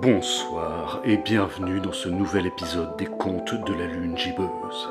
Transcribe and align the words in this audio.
Bonsoir 0.00 1.00
et 1.02 1.16
bienvenue 1.16 1.80
dans 1.80 1.92
ce 1.92 2.08
nouvel 2.08 2.46
épisode 2.46 2.96
des 2.96 3.06
Contes 3.06 3.56
de 3.66 3.74
la 3.74 3.86
Lune 3.88 4.16
gibbeuse. 4.16 4.88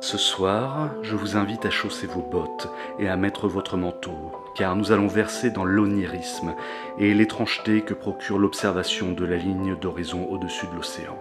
Ce 0.00 0.18
soir, 0.18 0.90
je 1.02 1.14
vous 1.14 1.36
invite 1.36 1.64
à 1.64 1.70
chausser 1.70 2.08
vos 2.08 2.20
bottes 2.20 2.68
et 2.98 3.08
à 3.08 3.16
mettre 3.16 3.46
votre 3.46 3.76
manteau, 3.76 4.32
car 4.56 4.74
nous 4.74 4.90
allons 4.90 5.06
verser 5.06 5.50
dans 5.50 5.64
l'onirisme 5.64 6.56
et 6.98 7.14
l'étrangeté 7.14 7.82
que 7.82 7.94
procure 7.94 8.40
l'observation 8.40 9.12
de 9.12 9.24
la 9.24 9.36
ligne 9.36 9.76
d'horizon 9.76 10.26
au-dessus 10.28 10.66
de 10.66 10.74
l'océan, 10.74 11.16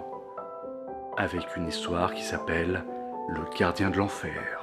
avec 1.15 1.55
une 1.55 1.67
histoire 1.67 2.15
qui 2.15 2.23
s'appelle 2.23 2.85
Le 3.29 3.41
gardien 3.55 3.91
de 3.91 3.97
l'enfer. 3.97 4.62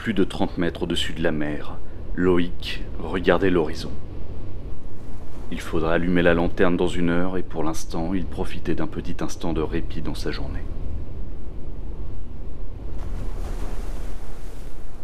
Plus 0.00 0.14
de 0.14 0.24
30 0.24 0.56
mètres 0.56 0.84
au-dessus 0.84 1.12
de 1.12 1.22
la 1.22 1.30
mer, 1.30 1.76
Loïc 2.14 2.82
regardait 3.00 3.50
l'horizon. 3.50 3.90
Il 5.52 5.60
faudra 5.60 5.92
allumer 5.92 6.22
la 6.22 6.32
lanterne 6.32 6.74
dans 6.74 6.88
une 6.88 7.10
heure 7.10 7.36
et 7.36 7.42
pour 7.42 7.62
l'instant, 7.62 8.14
il 8.14 8.24
profitait 8.24 8.74
d'un 8.74 8.86
petit 8.86 9.16
instant 9.20 9.52
de 9.52 9.60
répit 9.60 10.00
dans 10.00 10.14
sa 10.14 10.30
journée. 10.30 10.62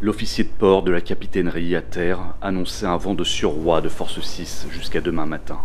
L'officier 0.01 0.45
de 0.45 0.49
port 0.49 0.83
de 0.83 0.93
la 0.93 1.03
capitainerie 1.03 1.77
à 1.77 1.83
terre 1.83 2.35
annonçait 2.41 2.87
un 2.87 2.97
vent 2.97 3.13
de 3.13 3.25
surroi 3.25 3.83
de 3.83 3.91
force 3.91 4.19
6 4.19 4.69
jusqu'à 4.71 5.03
demain 5.03 5.27
matin. 5.27 5.59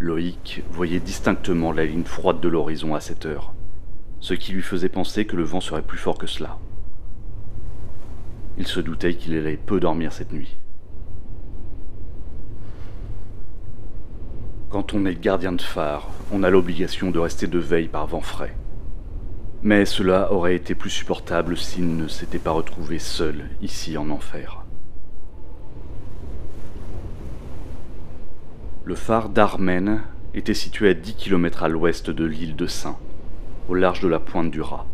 Loïc 0.00 0.64
voyait 0.70 1.00
distinctement 1.00 1.72
la 1.72 1.86
ligne 1.86 2.04
froide 2.04 2.40
de 2.40 2.48
l'horizon 2.48 2.94
à 2.94 3.00
cette 3.00 3.24
heure, 3.24 3.54
ce 4.20 4.34
qui 4.34 4.52
lui 4.52 4.60
faisait 4.60 4.90
penser 4.90 5.24
que 5.24 5.36
le 5.36 5.44
vent 5.44 5.62
serait 5.62 5.80
plus 5.80 5.96
fort 5.96 6.18
que 6.18 6.26
cela. 6.26 6.58
Il 8.60 8.66
se 8.66 8.78
doutait 8.78 9.14
qu'il 9.14 9.34
allait 9.34 9.56
peu 9.56 9.80
dormir 9.80 10.12
cette 10.12 10.34
nuit. 10.34 10.58
Quand 14.68 14.92
on 14.92 15.06
est 15.06 15.18
gardien 15.18 15.52
de 15.52 15.62
phare, 15.62 16.10
on 16.30 16.42
a 16.42 16.50
l'obligation 16.50 17.10
de 17.10 17.18
rester 17.18 17.46
de 17.46 17.58
veille 17.58 17.88
par 17.88 18.06
vent 18.06 18.20
frais. 18.20 18.54
Mais 19.62 19.86
cela 19.86 20.30
aurait 20.30 20.56
été 20.56 20.74
plus 20.74 20.90
supportable 20.90 21.56
s'il 21.56 21.96
ne 21.96 22.06
s'était 22.06 22.38
pas 22.38 22.50
retrouvé 22.50 22.98
seul 22.98 23.48
ici 23.62 23.96
en 23.96 24.10
enfer. 24.10 24.66
Le 28.84 28.94
phare 28.94 29.30
d'Armen 29.30 30.02
était 30.34 30.52
situé 30.52 30.90
à 30.90 30.94
10 30.94 31.14
km 31.14 31.62
à 31.62 31.68
l'ouest 31.68 32.10
de 32.10 32.26
l'île 32.26 32.56
de 32.56 32.66
Saint, 32.66 32.98
au 33.70 33.74
large 33.74 34.00
de 34.00 34.08
la 34.08 34.20
pointe 34.20 34.50
du 34.50 34.60
Rat. 34.60 34.89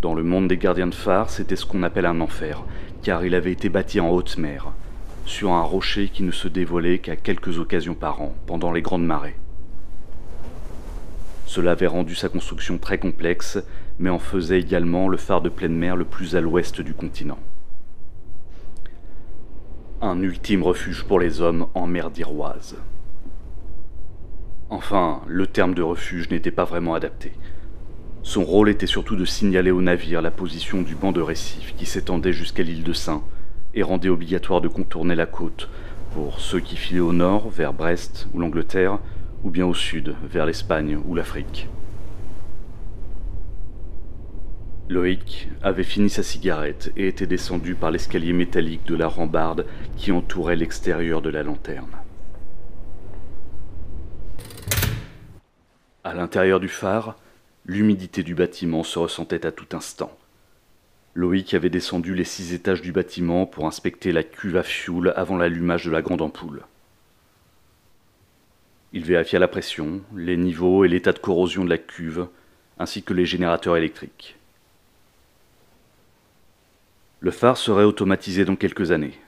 Dans 0.00 0.14
le 0.14 0.22
monde 0.22 0.48
des 0.48 0.56
gardiens 0.56 0.86
de 0.86 0.94
phare, 0.94 1.28
c'était 1.28 1.56
ce 1.56 1.66
qu'on 1.66 1.82
appelle 1.82 2.06
un 2.06 2.22
enfer, 2.22 2.64
car 3.02 3.22
il 3.26 3.34
avait 3.34 3.52
été 3.52 3.68
bâti 3.68 4.00
en 4.00 4.08
haute 4.08 4.38
mer, 4.38 4.72
sur 5.26 5.52
un 5.52 5.62
rocher 5.62 6.08
qui 6.08 6.22
ne 6.22 6.30
se 6.30 6.48
dévoilait 6.48 7.00
qu'à 7.00 7.16
quelques 7.16 7.58
occasions 7.58 7.94
par 7.94 8.22
an, 8.22 8.34
pendant 8.46 8.72
les 8.72 8.80
grandes 8.80 9.04
marées. 9.04 9.36
Cela 11.44 11.72
avait 11.72 11.86
rendu 11.86 12.14
sa 12.14 12.30
construction 12.30 12.78
très 12.78 12.96
complexe, 12.96 13.58
mais 13.98 14.08
en 14.08 14.18
faisait 14.18 14.60
également 14.60 15.06
le 15.06 15.18
phare 15.18 15.42
de 15.42 15.50
pleine 15.50 15.76
mer 15.76 15.96
le 15.96 16.06
plus 16.06 16.34
à 16.34 16.40
l'ouest 16.40 16.80
du 16.80 16.94
continent. 16.94 17.38
Un 20.00 20.22
ultime 20.22 20.62
refuge 20.62 21.04
pour 21.04 21.20
les 21.20 21.42
hommes 21.42 21.66
en 21.74 21.86
mer 21.86 22.10
d'Iroise. 22.10 22.78
Enfin, 24.70 25.20
le 25.26 25.46
terme 25.46 25.74
de 25.74 25.82
refuge 25.82 26.30
n'était 26.30 26.50
pas 26.50 26.64
vraiment 26.64 26.94
adapté. 26.94 27.32
Son 28.22 28.44
rôle 28.44 28.68
était 28.68 28.86
surtout 28.86 29.16
de 29.16 29.24
signaler 29.24 29.70
au 29.70 29.80
navire 29.80 30.20
la 30.20 30.30
position 30.30 30.82
du 30.82 30.94
banc 30.94 31.10
de 31.10 31.22
récifs 31.22 31.74
qui 31.76 31.86
s'étendait 31.86 32.32
jusqu'à 32.32 32.62
l'île 32.62 32.84
de 32.84 32.92
Saint 32.92 33.22
et 33.74 33.82
rendait 33.82 34.10
obligatoire 34.10 34.60
de 34.60 34.68
contourner 34.68 35.14
la 35.14 35.26
côte 35.26 35.68
pour 36.12 36.38
ceux 36.40 36.60
qui 36.60 36.76
filaient 36.76 37.00
au 37.00 37.12
nord 37.12 37.48
vers 37.48 37.72
Brest 37.72 38.28
ou 38.34 38.40
l'Angleterre 38.40 38.98
ou 39.42 39.50
bien 39.50 39.64
au 39.64 39.74
sud 39.74 40.14
vers 40.22 40.44
l'Espagne 40.44 40.98
ou 41.06 41.14
l'Afrique. 41.14 41.68
Loïc 44.90 45.48
avait 45.62 45.84
fini 45.84 46.10
sa 46.10 46.24
cigarette 46.24 46.92
et 46.96 47.06
était 47.06 47.26
descendu 47.26 47.74
par 47.74 47.90
l'escalier 47.90 48.32
métallique 48.32 48.84
de 48.86 48.96
la 48.96 49.06
rambarde 49.06 49.64
qui 49.96 50.10
entourait 50.10 50.56
l'extérieur 50.56 51.22
de 51.22 51.30
la 51.30 51.44
lanterne. 51.44 51.96
À 56.02 56.12
l'intérieur 56.12 56.58
du 56.58 56.68
phare, 56.68 57.16
L'humidité 57.66 58.22
du 58.22 58.34
bâtiment 58.34 58.82
se 58.82 58.98
ressentait 58.98 59.46
à 59.46 59.52
tout 59.52 59.76
instant. 59.76 60.16
Loïc 61.14 61.54
avait 61.54 61.70
descendu 61.70 62.14
les 62.14 62.24
six 62.24 62.54
étages 62.54 62.82
du 62.82 62.92
bâtiment 62.92 63.46
pour 63.46 63.66
inspecter 63.66 64.12
la 64.12 64.22
cuve 64.22 64.56
à 64.56 64.62
fioul 64.62 65.12
avant 65.16 65.36
l'allumage 65.36 65.84
de 65.84 65.90
la 65.90 66.02
grande 66.02 66.22
ampoule. 66.22 66.62
Il 68.92 69.04
vérifia 69.04 69.38
la 69.38 69.48
pression, 69.48 70.00
les 70.16 70.36
niveaux 70.36 70.84
et 70.84 70.88
l'état 70.88 71.12
de 71.12 71.18
corrosion 71.18 71.64
de 71.64 71.70
la 71.70 71.78
cuve, 71.78 72.26
ainsi 72.78 73.02
que 73.02 73.14
les 73.14 73.26
générateurs 73.26 73.76
électriques. 73.76 74.36
Le 77.20 77.30
phare 77.30 77.56
serait 77.56 77.84
automatisé 77.84 78.44
dans 78.44 78.56
quelques 78.56 78.92
années. 78.92 79.18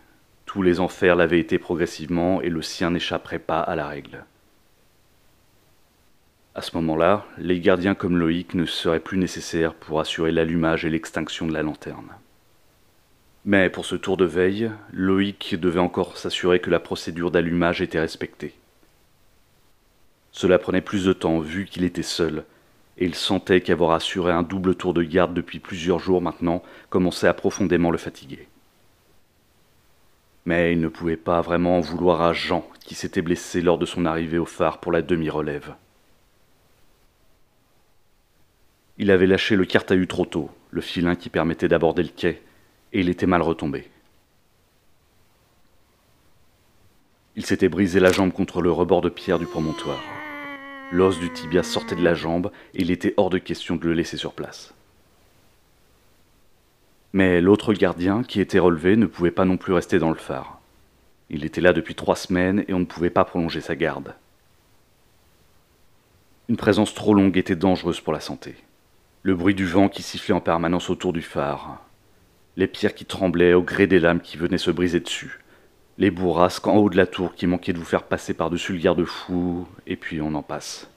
Tous 0.47 0.63
les 0.63 0.81
enfers 0.81 1.15
l'avaient 1.15 1.39
été 1.39 1.59
progressivement 1.59 2.41
et 2.41 2.49
le 2.49 2.63
sien 2.63 2.91
n'échapperait 2.91 3.39
pas 3.39 3.61
à 3.61 3.77
la 3.77 3.87
règle. 3.87 4.25
À 6.55 6.61
ce 6.61 6.77
moment-là, 6.77 7.25
les 7.39 7.61
gardiens 7.61 7.95
comme 7.95 8.19
Loïc 8.19 8.53
ne 8.53 8.67
seraient 8.67 9.01
plus 9.01 9.17
nécessaires 9.17 9.73
pour 9.73 10.01
assurer 10.01 10.33
l'allumage 10.33 10.85
et 10.85 10.91
l'extinction 10.91 11.47
de 11.47 11.55
la 11.55 11.63
lanterne. 11.63 12.11
Mais 13.47 13.71
pour 13.71 13.87
ce 13.87 13.97
tour 13.97 14.19
de 14.19 14.27
veille, 14.27 14.71
Loïc 14.93 15.59
devait 15.59 15.81
encore 15.81 16.19
s'assurer 16.19 16.61
que 16.61 16.69
la 16.69 16.79
procédure 16.79 17.31
d'allumage 17.31 17.81
était 17.81 18.01
respectée. 18.01 18.55
Cela 20.31 20.59
prenait 20.59 20.83
plus 20.83 21.07
de 21.07 21.15
temps 21.15 21.41
vu 21.41 21.65
qu'il 21.65 21.85
était 21.85 22.03
seul, 22.03 22.45
et 22.99 23.07
il 23.07 23.15
sentait 23.15 23.63
qu'avoir 23.63 23.93
assuré 23.93 24.31
un 24.31 24.43
double 24.43 24.75
tour 24.75 24.93
de 24.93 25.03
garde 25.03 25.33
depuis 25.33 25.59
plusieurs 25.59 25.99
jours 25.99 26.21
maintenant 26.21 26.63
commençait 26.91 27.29
à 27.29 27.35
profondément 27.35 27.91
le 27.91 27.99
fatiguer. 27.99 28.47
Mais 30.45 30.73
il 30.73 30.81
ne 30.83 30.89
pouvait 30.89 31.17
pas 31.17 31.41
vraiment 31.41 31.79
en 31.79 31.81
vouloir 31.81 32.21
à 32.21 32.35
Jean, 32.35 32.69
qui 32.85 32.95
s'était 32.95 33.23
blessé 33.23 33.63
lors 33.63 33.79
de 33.79 33.87
son 33.87 34.05
arrivée 34.05 34.39
au 34.39 34.45
phare 34.45 34.79
pour 34.79 34.93
la 34.93 35.01
demi-relève. 35.01 35.75
Il 38.99 39.11
avait 39.11 39.27
lâché 39.27 39.57
le 39.57 39.65
cartahus 39.65 40.07
trop 40.07 40.27
tôt, 40.27 40.51
le 40.71 40.81
filin 40.81 41.15
qui 41.15 41.31
permettait 41.31 41.69
d'aborder 41.69 42.03
le 42.03 42.11
quai, 42.11 42.43
et 42.93 43.01
il 43.01 43.09
était 43.09 43.27
mal 43.27 43.43
retombé. 43.43 43.89
Il 47.35 47.47
s'était 47.47 47.71
brisé 47.71 48.01
la 48.01 48.13
jambe 48.13 48.33
contre 48.33 48.61
le 48.61 48.71
rebord 48.71 49.01
de 49.01 49.09
pierre 49.09 49.39
du 49.39 49.47
promontoire. 49.47 50.03
L'os 50.91 51.19
du 51.19 51.33
tibia 51.33 51.63
sortait 51.63 51.97
de 51.97 52.05
la 52.05 52.13
jambe 52.13 52.51
et 52.75 52.83
il 52.83 52.91
était 52.91 53.15
hors 53.17 53.31
de 53.31 53.39
question 53.39 53.77
de 53.77 53.87
le 53.87 53.95
laisser 53.95 54.19
sur 54.19 54.35
place. 54.35 54.75
Mais 57.15 57.41
l'autre 57.41 57.73
gardien, 57.73 58.23
qui 58.23 58.43
était 58.43 58.59
relevé, 58.59 58.97
ne 58.97 59.07
pouvait 59.07 59.31
pas 59.31 59.47
non 59.47 59.57
plus 59.57 59.73
rester 59.73 59.99
dans 59.99 60.11
le 60.11 60.17
phare. 60.17 60.61
Il 61.31 61.47
était 61.47 61.63
là 61.63 61.73
depuis 61.73 61.95
trois 61.95 62.17
semaines 62.17 62.67
et 62.69 62.75
on 62.75 62.81
ne 62.81 62.85
pouvait 62.85 63.09
pas 63.09 63.25
prolonger 63.25 63.63
sa 63.63 63.75
garde. 63.75 64.15
Une 66.51 66.59
présence 66.59 66.93
trop 66.93 67.15
longue 67.15 67.39
était 67.39 67.57
dangereuse 67.57 68.01
pour 68.01 68.13
la 68.13 68.21
santé 68.21 68.57
le 69.23 69.35
bruit 69.35 69.55
du 69.55 69.67
vent 69.67 69.89
qui 69.89 70.03
sifflait 70.03 70.35
en 70.35 70.41
permanence 70.41 70.91
autour 70.91 71.13
du 71.13 71.23
phare, 71.23 71.81
les 72.57 72.67
pierres 72.67 72.95
qui 72.95 73.05
tremblaient 73.05 73.55
au 73.55 73.63
gré 73.63 73.87
des 73.87 74.01
lames 74.01 74.21
qui 74.21 74.37
venaient 74.37 74.59
se 74.59 74.71
briser 74.71 75.01
dessus, 75.01 75.41
les 75.99 76.11
bourrasques 76.11 76.67
en 76.67 76.77
haut 76.77 76.91
de 76.91 76.97
la 76.97 77.07
tour 77.07 77.35
qui 77.35 77.47
manquaient 77.47 77.73
de 77.73 77.79
vous 77.79 77.85
faire 77.85 78.03
passer 78.03 78.35
par-dessus 78.35 78.73
le 78.73 78.81
garde-fou, 78.81 79.67
et 79.87 79.97
puis 79.97 80.21
on 80.21 80.35
en 80.35 80.43
passe. 80.43 80.89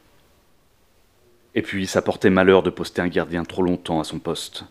Et 1.54 1.62
puis 1.62 1.86
ça 1.86 2.02
portait 2.02 2.32
malheur 2.32 2.64
de 2.64 2.70
poster 2.70 3.02
un 3.02 3.08
gardien 3.08 3.46
trop 3.46 3.62
longtemps 3.62 4.00
à 4.00 4.04
son 4.04 4.20
poste. 4.20 4.66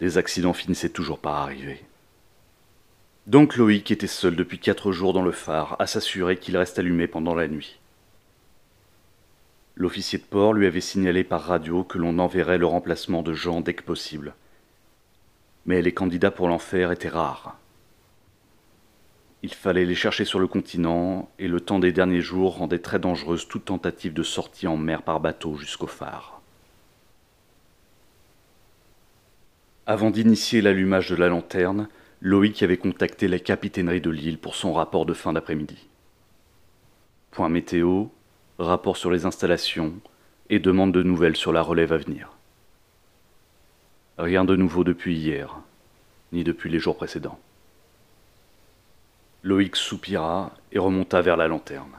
Des 0.00 0.18
accidents 0.18 0.52
finissaient 0.52 0.88
toujours 0.88 1.20
par 1.20 1.36
arriver. 1.36 1.82
Donc 3.26 3.56
Loïc 3.56 3.90
était 3.90 4.06
seul 4.06 4.36
depuis 4.36 4.58
quatre 4.58 4.92
jours 4.92 5.12
dans 5.12 5.22
le 5.22 5.32
phare 5.32 5.76
à 5.78 5.86
s'assurer 5.86 6.36
qu'il 6.36 6.56
reste 6.56 6.78
allumé 6.78 7.06
pendant 7.06 7.34
la 7.34 7.48
nuit. 7.48 7.78
L'officier 9.76 10.18
de 10.18 10.24
port 10.24 10.52
lui 10.52 10.66
avait 10.66 10.80
signalé 10.80 11.24
par 11.24 11.42
radio 11.42 11.82
que 11.82 11.98
l'on 11.98 12.18
enverrait 12.18 12.58
le 12.58 12.66
remplacement 12.66 13.22
de 13.22 13.32
Jean 13.32 13.60
dès 13.60 13.74
que 13.74 13.82
possible. 13.82 14.34
Mais 15.66 15.82
les 15.82 15.92
candidats 15.92 16.30
pour 16.30 16.48
l'enfer 16.48 16.92
étaient 16.92 17.08
rares. 17.08 17.58
Il 19.42 19.52
fallait 19.52 19.84
les 19.84 19.94
chercher 19.94 20.24
sur 20.24 20.38
le 20.38 20.46
continent, 20.46 21.28
et 21.38 21.48
le 21.48 21.60
temps 21.60 21.78
des 21.78 21.92
derniers 21.92 22.22
jours 22.22 22.56
rendait 22.56 22.78
très 22.78 22.98
dangereuse 22.98 23.46
toute 23.46 23.66
tentative 23.66 24.14
de 24.14 24.22
sortie 24.22 24.66
en 24.66 24.76
mer 24.76 25.02
par 25.02 25.20
bateau 25.20 25.56
jusqu'au 25.56 25.86
phare. 25.86 26.40
Avant 29.86 30.10
d'initier 30.10 30.62
l'allumage 30.62 31.10
de 31.10 31.16
la 31.16 31.28
lanterne, 31.28 31.88
Loïc 32.22 32.62
avait 32.62 32.78
contacté 32.78 33.28
la 33.28 33.38
capitainerie 33.38 34.00
de 34.00 34.08
l'île 34.08 34.38
pour 34.38 34.54
son 34.54 34.72
rapport 34.72 35.04
de 35.04 35.12
fin 35.12 35.34
d'après-midi. 35.34 35.88
Point 37.30 37.50
météo, 37.50 38.06
rapport 38.58 38.96
sur 38.96 39.10
les 39.10 39.26
installations 39.26 39.94
et 40.50 40.58
demande 40.58 40.92
de 40.92 41.02
nouvelles 41.02 41.36
sur 41.36 41.52
la 41.52 41.62
relève 41.62 41.92
à 41.92 41.96
venir. 41.96 42.30
Rien 44.18 44.44
de 44.44 44.54
nouveau 44.54 44.84
depuis 44.84 45.16
hier, 45.16 45.56
ni 46.32 46.44
depuis 46.44 46.70
les 46.70 46.78
jours 46.78 46.96
précédents. 46.96 47.38
Loïc 49.42 49.76
soupira 49.76 50.52
et 50.72 50.78
remonta 50.78 51.20
vers 51.20 51.36
la 51.36 51.48
lanterne. 51.48 51.90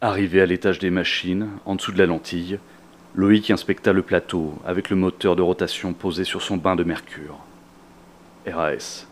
Arrivé 0.00 0.40
à 0.40 0.46
l'étage 0.46 0.78
des 0.78 0.88
machines, 0.88 1.50
en 1.66 1.74
dessous 1.74 1.92
de 1.92 1.98
la 1.98 2.06
lentille, 2.06 2.58
Loïc 3.14 3.50
inspecta 3.50 3.92
le 3.92 4.02
plateau 4.02 4.54
avec 4.64 4.88
le 4.88 4.96
moteur 4.96 5.36
de 5.36 5.42
rotation 5.42 5.92
posé 5.92 6.24
sur 6.24 6.40
son 6.40 6.56
bain 6.56 6.74
de 6.74 6.84
mercure. 6.84 7.38
RAS. 8.46 9.09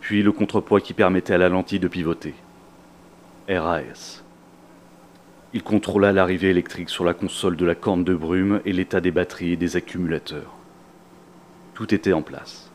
Puis 0.00 0.22
le 0.22 0.32
contrepoids 0.32 0.80
qui 0.80 0.94
permettait 0.94 1.34
à 1.34 1.38
la 1.38 1.48
lentille 1.48 1.78
de 1.78 1.88
pivoter. 1.88 2.34
RAS. 3.48 4.22
Il 5.52 5.62
contrôla 5.62 6.12
l'arrivée 6.12 6.50
électrique 6.50 6.90
sur 6.90 7.04
la 7.04 7.14
console 7.14 7.56
de 7.56 7.66
la 7.66 7.74
corne 7.74 8.04
de 8.04 8.14
brume 8.14 8.60
et 8.64 8.72
l'état 8.72 9.00
des 9.00 9.10
batteries 9.10 9.52
et 9.52 9.56
des 9.56 9.76
accumulateurs. 9.76 10.54
Tout 11.74 11.92
était 11.92 12.12
en 12.12 12.22
place. 12.22 12.70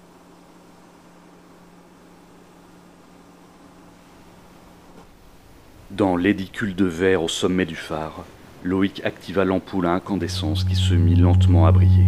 Dans 5.92 6.18
l'édicule 6.18 6.76
de 6.76 6.86
verre 6.86 7.24
au 7.24 7.30
sommet 7.30 7.66
du 7.66 7.76
phare, 7.76 8.26
Loïc 8.64 9.02
activa 9.06 9.46
l'ampoule 9.46 9.86
à 9.86 9.92
incandescence 9.92 10.66
qui 10.66 10.76
se 10.76 10.94
mit 10.94 11.16
lentement 11.16 11.68
à 11.68 11.72
briller. 11.72 12.08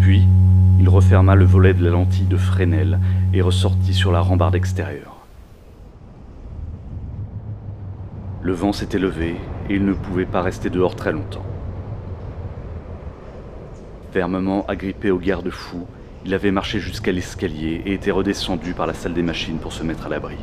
Puis, 0.00 0.22
il 0.78 0.88
referma 0.88 1.34
le 1.34 1.44
volet 1.44 1.74
de 1.74 1.82
la 1.82 1.90
lentille 1.90 2.26
de 2.26 2.36
Fresnel 2.36 3.00
et 3.34 3.42
ressortit 3.42 3.94
sur 3.94 4.12
la 4.12 4.20
rambarde 4.20 4.54
extérieure. 4.54 5.16
Le 8.42 8.52
vent 8.52 8.72
s'était 8.72 8.98
levé 8.98 9.36
et 9.68 9.74
il 9.74 9.84
ne 9.84 9.92
pouvait 9.92 10.24
pas 10.24 10.40
rester 10.40 10.70
dehors 10.70 10.94
très 10.94 11.12
longtemps. 11.12 11.44
Fermement 14.12 14.64
agrippé 14.66 15.10
au 15.10 15.18
garde-fou, 15.18 15.86
il 16.24 16.32
avait 16.32 16.52
marché 16.52 16.78
jusqu'à 16.78 17.12
l'escalier 17.12 17.82
et 17.84 17.94
était 17.94 18.10
redescendu 18.10 18.72
par 18.72 18.86
la 18.86 18.94
salle 18.94 19.14
des 19.14 19.22
machines 19.22 19.58
pour 19.58 19.72
se 19.72 19.82
mettre 19.82 20.06
à 20.06 20.08
l'abri. 20.08 20.36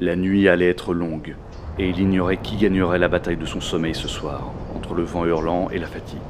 La 0.00 0.16
nuit 0.16 0.48
allait 0.48 0.68
être 0.68 0.92
longue, 0.92 1.36
et 1.78 1.88
il 1.88 1.98
ignorait 1.98 2.36
qui 2.36 2.56
gagnerait 2.56 2.98
la 2.98 3.08
bataille 3.08 3.36
de 3.36 3.46
son 3.46 3.60
sommeil 3.60 3.94
ce 3.94 4.08
soir, 4.08 4.52
le 4.94 5.02
vent 5.02 5.24
hurlant 5.24 5.70
et 5.70 5.78
la 5.78 5.86
fatigue. 5.86 6.20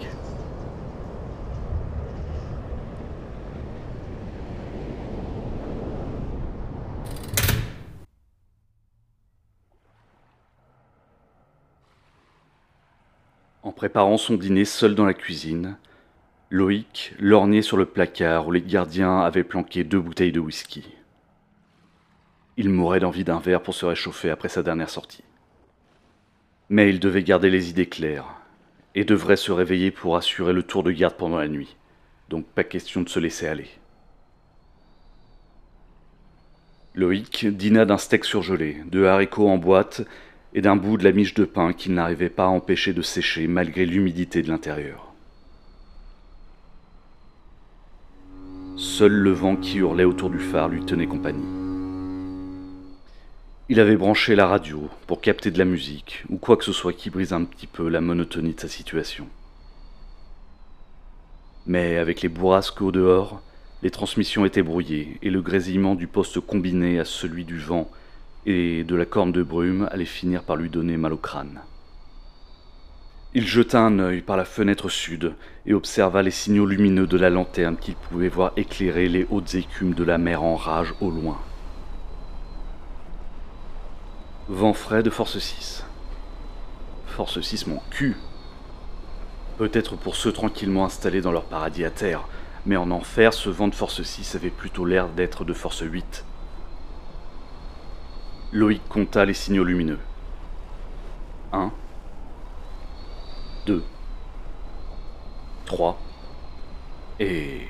En 13.63 13.73
préparant 13.73 14.17
son 14.17 14.37
dîner 14.37 14.65
seul 14.65 14.95
dans 14.95 15.05
la 15.05 15.13
cuisine, 15.13 15.77
Loïc 16.51 17.15
lorgnait 17.19 17.63
sur 17.63 17.77
le 17.77 17.85
placard 17.85 18.47
où 18.47 18.53
les 18.53 18.63
gardiens 18.63 19.19
avaient 19.19 19.43
planqué 19.43 19.83
deux 19.83 19.99
bouteilles 19.99 20.31
de 20.31 20.39
whisky. 20.39 20.95
Il 22.57 22.71
mourait 22.71 23.01
d'envie 23.01 23.25
d'un 23.25 23.41
verre 23.41 23.63
pour 23.63 23.75
se 23.75 23.85
réchauffer 23.85 24.31
après 24.31 24.49
sa 24.49 24.63
dernière 24.63 24.89
sortie. 24.89 25.25
Mais 26.69 26.89
il 26.89 27.01
devait 27.01 27.25
garder 27.25 27.51
les 27.51 27.69
idées 27.69 27.89
claires, 27.89 28.37
et 28.97 29.05
devrait 29.05 29.37
se 29.37 29.53
réveiller 29.53 29.91
pour 29.91 30.17
assurer 30.17 30.55
le 30.55 30.63
tour 30.63 30.83
de 30.83 30.91
garde 30.91 31.17
pendant 31.17 31.37
la 31.37 31.49
nuit, 31.49 31.77
donc 32.31 32.47
pas 32.47 32.65
question 32.65 33.03
de 33.03 33.09
se 33.09 33.21
laisser 33.21 33.47
aller. 33.47 33.69
Loïc 36.95 37.47
dîna 37.47 37.85
d'un 37.85 37.99
steak 37.99 38.25
surgelé, 38.25 38.83
de 38.91 39.05
haricots 39.05 39.51
en 39.51 39.59
boîte 39.59 40.01
et 40.55 40.63
d'un 40.63 40.77
bout 40.77 40.97
de 40.97 41.05
la 41.05 41.13
miche 41.13 41.35
de 41.35 41.45
pain 41.45 41.75
qu'il 41.75 41.93
n'arrivait 41.93 42.31
pas 42.31 42.45
à 42.45 42.49
empêcher 42.49 42.95
de 42.95 43.03
sécher 43.03 43.47
malgré 43.47 43.85
l'humidité 43.85 44.41
de 44.41 44.49
l'intérieur. 44.49 45.13
Seul 48.79 49.13
le 49.13 49.31
vent 49.31 49.57
qui 49.57 49.77
hurlait 49.77 50.05
autour 50.05 50.31
du 50.31 50.39
phare 50.39 50.69
lui 50.69 50.85
tenait 50.87 51.07
compagnie. 51.07 51.66
Il 53.69 53.81
avait 53.81 53.97
branché 53.97 54.37
la 54.37 54.47
radio 54.47 54.89
pour 55.09 55.21
capter 55.21 55.51
de 55.51 55.59
la 55.59 55.65
musique 55.65 56.23
ou 56.29 56.37
quoi 56.37 56.57
que 56.57 56.63
ce 56.63 56.73
soit 56.73 56.93
qui 56.93 57.11
brise 57.11 57.33
un 57.33 57.43
petit 57.45 57.67
peu 57.67 57.89
la 57.89 58.01
monotonie 58.01 58.55
de 58.55 58.61
sa 58.61 58.69
situation. 58.69 59.27
Mais 61.67 61.97
avec 61.97 62.23
les 62.23 62.29
bourrasques 62.29 62.81
au 62.81 62.93
dehors, 62.93 63.43
les 63.83 63.91
transmissions 63.91 64.45
étaient 64.45 64.63
brouillées 64.63 65.19
et 65.21 65.31
le 65.31 65.43
grésillement 65.43 65.97
du 65.97 66.07
poste 66.07 66.39
combiné 66.39 67.01
à 67.01 67.05
celui 67.05 67.45
du 67.45 67.59
vent 67.59 67.91
et 68.47 68.85
de 68.85 68.95
la 68.95 69.05
corne 69.05 69.33
de 69.33 69.43
brume 69.43 69.89
allait 69.91 70.05
finir 70.05 70.45
par 70.45 70.55
lui 70.55 70.71
donner 70.71 70.97
mal 70.97 71.13
au 71.13 71.17
crâne. 71.17 71.59
Il 73.35 73.49
jeta 73.49 73.81
un 73.81 73.99
œil 73.99 74.23
par 74.23 74.37
la 74.37 74.45
fenêtre 74.45 74.89
sud 74.89 75.35
et 75.67 75.75
observa 75.75 76.23
les 76.23 76.31
signaux 76.31 76.67
lumineux 76.67 77.09
de 77.09 77.17
la 77.17 77.31
lanterne 77.31 77.77
qu'il 77.77 77.97
pouvait 77.97 78.29
voir 78.29 78.53
éclairer 78.57 79.09
les 79.09 79.27
hautes 79.29 79.57
écumes 79.57 79.95
de 79.95 80.05
la 80.05 80.19
mer 80.19 80.45
en 80.45 80.55
rage 80.55 80.95
au 81.01 81.11
loin. 81.11 81.41
Vent 84.49 84.75
frais 84.75 85.03
de 85.03 85.11
force 85.11 85.39
6. 85.39 85.85
Force 87.09 87.41
6, 87.41 87.67
mon 87.67 87.81
cul. 87.91 88.17
Peut-être 89.59 89.97
pour 89.97 90.15
ceux 90.15 90.33
tranquillement 90.33 90.85
installés 90.85 91.21
dans 91.21 91.33
leur 91.33 91.47
paradis 91.47 91.85
à 91.85 91.91
terre, 91.91 92.29
mais 92.65 92.77
en 92.77 92.93
enfer, 92.93 93.35
ce 93.35 93.51
vent 93.51 93.67
de 93.67 93.75
force 93.75 94.05
6 94.05 94.37
avait 94.37 94.51
plutôt 94.51 94.85
l'air 94.85 95.09
d'être 95.09 95.45
de 95.45 95.53
force 95.53 95.81
8. 95.81 96.25
Loïc 98.53 98.83
compta 98.89 99.25
les 99.25 99.35
signaux 99.35 99.65
lumineux. 99.65 99.99
1, 101.53 101.73
2, 103.67 103.83
3, 105.65 105.99
et... 107.19 107.67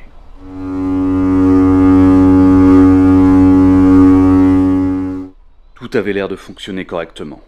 Tout 5.89 5.97
avait 5.97 6.13
l'air 6.13 6.27
de 6.27 6.35
fonctionner 6.35 6.85
correctement. 6.85 7.41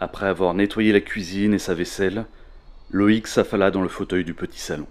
Après 0.00 0.26
avoir 0.26 0.54
nettoyé 0.54 0.90
la 0.90 1.02
cuisine 1.02 1.52
et 1.52 1.58
sa 1.58 1.74
vaisselle, 1.74 2.24
Loïc 2.88 3.26
s'affala 3.26 3.70
dans 3.70 3.82
le 3.82 3.90
fauteuil 3.90 4.24
du 4.24 4.32
petit 4.32 4.58
salon. 4.58 4.86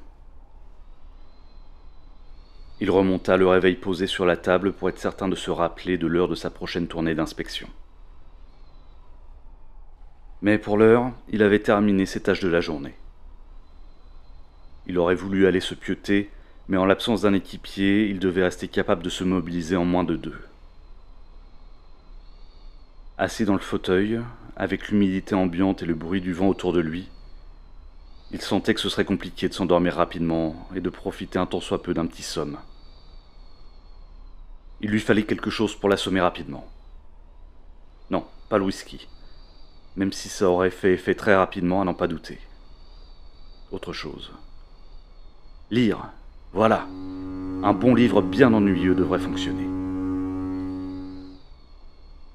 Il 2.79 2.91
remonta 2.91 3.35
le 3.35 3.47
réveil 3.47 3.77
posé 3.77 4.05
sur 4.05 4.27
la 4.27 4.37
table 4.37 4.73
pour 4.73 4.89
être 4.89 4.99
certain 4.99 5.27
de 5.27 5.35
se 5.35 5.49
rappeler 5.49 5.97
de 5.97 6.05
l'heure 6.05 6.27
de 6.27 6.35
sa 6.35 6.51
prochaine 6.51 6.87
tournée 6.87 7.15
d'inspection. 7.15 7.67
Mais 10.43 10.59
pour 10.59 10.77
l'heure, 10.77 11.11
il 11.29 11.41
avait 11.41 11.63
terminé 11.63 12.05
ses 12.05 12.21
tâches 12.21 12.41
de 12.41 12.47
la 12.47 12.61
journée. 12.61 12.93
Il 14.85 14.99
aurait 14.99 15.15
voulu 15.15 15.47
aller 15.47 15.61
se 15.61 15.73
pieuter, 15.73 16.29
mais 16.67 16.77
en 16.77 16.85
l'absence 16.85 17.23
d'un 17.23 17.33
équipier, 17.33 18.05
il 18.07 18.19
devait 18.19 18.43
rester 18.43 18.67
capable 18.67 19.01
de 19.01 19.09
se 19.09 19.23
mobiliser 19.23 19.77
en 19.77 19.85
moins 19.85 20.03
de 20.03 20.15
deux. 20.15 20.37
Assis 23.19 23.45
dans 23.45 23.53
le 23.53 23.59
fauteuil, 23.59 24.21
avec 24.55 24.89
l'humidité 24.89 25.33
ambiante 25.33 25.81
et 25.81 25.87
le 25.87 25.95
bruit 25.95 26.21
du 26.21 26.33
vent 26.33 26.49
autour 26.49 26.71
de 26.71 26.79
lui, 26.79 27.09
il 28.29 28.39
sentait 28.41 28.75
que 28.75 28.79
ce 28.79 28.89
serait 28.89 29.05
compliqué 29.05 29.49
de 29.49 29.55
s'endormir 29.55 29.95
rapidement 29.95 30.67
et 30.75 30.81
de 30.81 30.89
profiter 30.91 31.39
un 31.39 31.47
tant 31.47 31.59
soit 31.59 31.81
peu 31.81 31.95
d'un 31.95 32.05
petit 32.05 32.21
somme. 32.21 32.59
Il 34.81 34.91
lui 34.91 34.99
fallait 34.99 35.23
quelque 35.23 35.49
chose 35.49 35.73
pour 35.73 35.89
l'assommer 35.89 36.21
rapidement. 36.21 36.67
Non, 38.11 38.23
pas 38.49 38.59
le 38.59 38.65
whisky, 38.65 39.07
même 39.95 40.13
si 40.13 40.29
ça 40.29 40.47
aurait 40.47 40.69
fait 40.69 40.93
effet 40.93 41.15
très 41.15 41.35
rapidement 41.35 41.81
à 41.81 41.85
n'en 41.85 41.95
pas 41.95 42.07
douter. 42.07 42.37
Autre 43.71 43.93
chose. 43.93 44.31
Lire, 45.71 46.11
voilà. 46.53 46.85
Un 47.63 47.73
bon 47.73 47.95
livre 47.95 48.21
bien 48.21 48.53
ennuyeux 48.53 48.93
devrait 48.93 49.17
fonctionner 49.17 49.76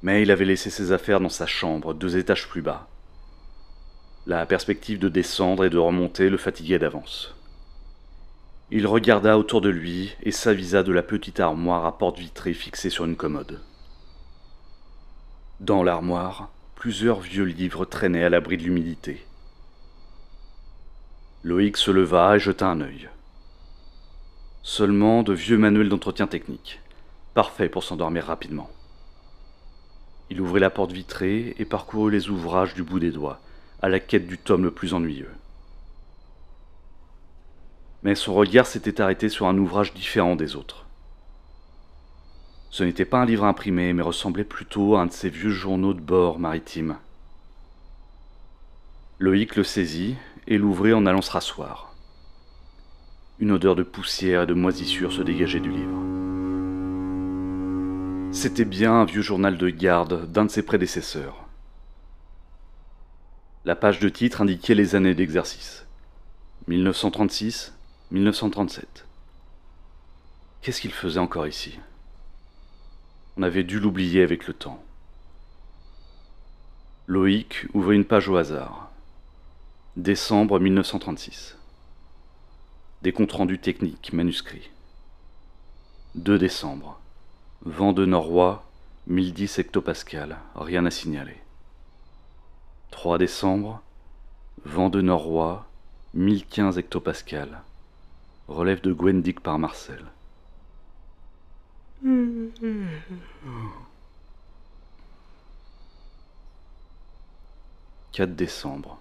mais 0.02 0.23
il 0.23 0.30
avait 0.30 0.44
laissé 0.44 0.68
ses 0.68 0.92
affaires 0.92 1.21
dans 1.21 1.28
sa 1.28 1.47
chambre, 1.47 1.94
deux 1.94 2.16
étages 2.16 2.49
plus 2.49 2.62
bas. 2.62 2.88
La 4.26 4.47
perspective 4.47 4.99
de 4.99 5.09
descendre 5.09 5.64
et 5.64 5.71
de 5.71 5.78
remonter 5.78 6.28
le 6.28 6.37
fatiguait 6.37 6.78
d'avance. 6.78 7.35
Il 8.71 8.87
regarda 8.87 9.38
autour 9.38 9.61
de 9.61 9.68
lui 9.68 10.16
et 10.23 10.32
s'avisa 10.32 10.82
de 10.82 10.92
la 10.92 11.02
petite 11.02 11.40
armoire 11.40 11.85
à 11.87 11.99
porte 11.99 12.18
vitrée 12.18 12.54
fixée 12.54 12.90
sur 12.90 13.04
une 13.04 13.16
commode. 13.16 13.61
Dans 15.61 15.82
l'armoire, 15.82 16.50
plusieurs 16.75 17.21
vieux 17.21 17.44
livres 17.44 17.85
traînaient 17.85 18.25
à 18.25 18.30
l'abri 18.30 18.56
de 18.56 18.64
l'humidité. 18.64 19.25
Loïc 21.44 21.76
se 21.76 21.90
leva 21.90 22.37
et 22.37 22.40
jeta 22.40 22.66
un 22.66 22.80
œil. 22.80 23.09
Seulement 24.62 25.23
de 25.23 25.32
vieux 25.32 25.59
manuels 25.59 25.88
d'entretien 25.88 26.26
technique, 26.26 26.80
parfaits 27.35 27.71
pour 27.71 27.85
s'endormir 27.85 28.25
rapidement. 28.25 28.71
Il 30.33 30.41
ouvrit 30.41 30.61
la 30.61 30.71
porte 30.71 30.93
vitrée 30.93 31.55
et 31.59 31.67
parcourut 31.67 32.11
les 32.11 32.31
ouvrages 32.31 32.73
du 32.73 32.83
bout 32.83 32.99
des 32.99 33.11
doigts, 33.11 33.39
à 33.83 33.91
la 33.91 34.01
quête 34.01 34.27
du 34.27 34.39
tome 34.39 34.65
le 34.65 34.71
plus 34.71 34.95
ennuyeux. 34.95 35.29
Mais 38.03 38.15
son 38.15 38.33
regard 38.33 38.65
s'était 38.65 39.03
arrêté 39.03 39.29
sur 39.29 39.47
un 39.47 39.59
ouvrage 39.59 39.93
différent 39.93 40.35
des 40.35 40.57
autres. 40.57 40.87
Ce 42.71 42.83
n'était 42.83 43.05
pas 43.05 43.21
un 43.21 43.27
livre 43.27 43.45
imprimé, 43.45 43.93
mais 43.93 44.01
ressemblait 44.01 44.43
plutôt 44.43 44.97
à 44.97 45.03
un 45.03 45.07
de 45.07 45.12
ces 45.12 45.29
vieux 45.29 45.51
journaux 45.51 45.93
de 45.93 46.01
bord 46.01 46.39
maritimes. 46.39 46.97
Loïc 49.19 49.55
le 49.57 49.65
saisit 49.65 50.17
et 50.47 50.57
l'ouvrit 50.57 50.95
en 50.95 51.05
allant 51.05 51.21
se 51.21 51.31
rasseoir. 51.31 51.95
Une 53.39 53.53
odeur 53.53 53.77
de 53.77 53.83
poussière 53.83 54.45
et 54.45 54.47
de 54.47 54.55
moisissure 54.55 55.12
se 55.12 55.21
dégageait 55.21 55.61
du 55.61 55.71
livre. 55.71 56.22
C'était 58.33 58.65
bien 58.65 58.95
un 58.95 59.05
vieux 59.05 59.21
journal 59.21 59.59
de 59.59 59.69
garde 59.69 60.33
d'un 60.33 60.47
de 60.47 60.51
ses 60.51 60.62
prédécesseurs. 60.62 61.45
La 63.67 63.77
page 63.77 64.01
de 64.01 64.09
titre 64.09 64.41
indiquait 64.41 64.75
les 64.75 64.95
années 64.95 65.15
d'exercice. 65.15 65.87
1936, 66.67 67.75
1937. 68.11 69.07
Qu'est-ce 70.62 70.81
qu'il 70.81 70.93
faisait 70.93 71.21
encore 71.21 71.47
ici? 71.47 71.79
On 73.37 73.43
avait 73.43 73.65
dû 73.65 73.79
l'oublier 73.79 74.23
avec 74.23 74.47
le 74.47 74.55
temps. 74.55 74.83
Loïc 77.07 77.67
ouvrit 77.75 77.97
une 77.97 78.07
page 78.07 78.31
au 78.31 78.37
hasard. 78.39 78.91
Décembre 79.97 80.59
1936. 80.59 81.59
Des 83.03 83.12
comptes 83.12 83.33
rendus 83.33 83.59
techniques 83.59 84.15
manuscrits. 84.15 84.71
2 86.15 86.39
décembre. 86.39 87.01
Vent 87.64 87.92
de 87.92 88.04
nord 88.04 88.64
1010 89.07 89.61
hectopascal, 89.61 90.38
rien 90.57 90.85
à 90.85 90.90
signaler. 90.90 91.37
3 92.90 93.19
décembre. 93.19 93.81
Vent 94.64 94.90
de 94.90 95.00
nord 95.00 95.64
1015 96.14 96.78
hectopascal. 96.78 97.62
Relève 98.49 98.81
de 98.81 98.92
Gwendic 98.92 99.38
par 99.38 99.61
Marcel. 99.61 100.04
4 108.11 108.35
décembre. 108.35 108.99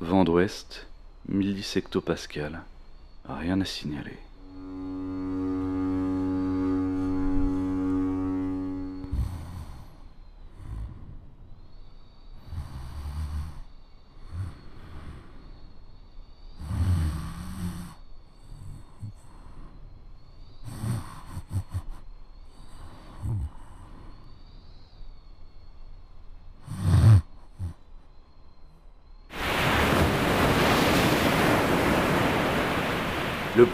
Vent 0.00 0.24
d'ouest, 0.24 0.86
1010 1.28 1.76
hectopascal. 1.76 2.62
Rien 3.26 3.58
à 3.62 3.64
signaler. 3.64 4.18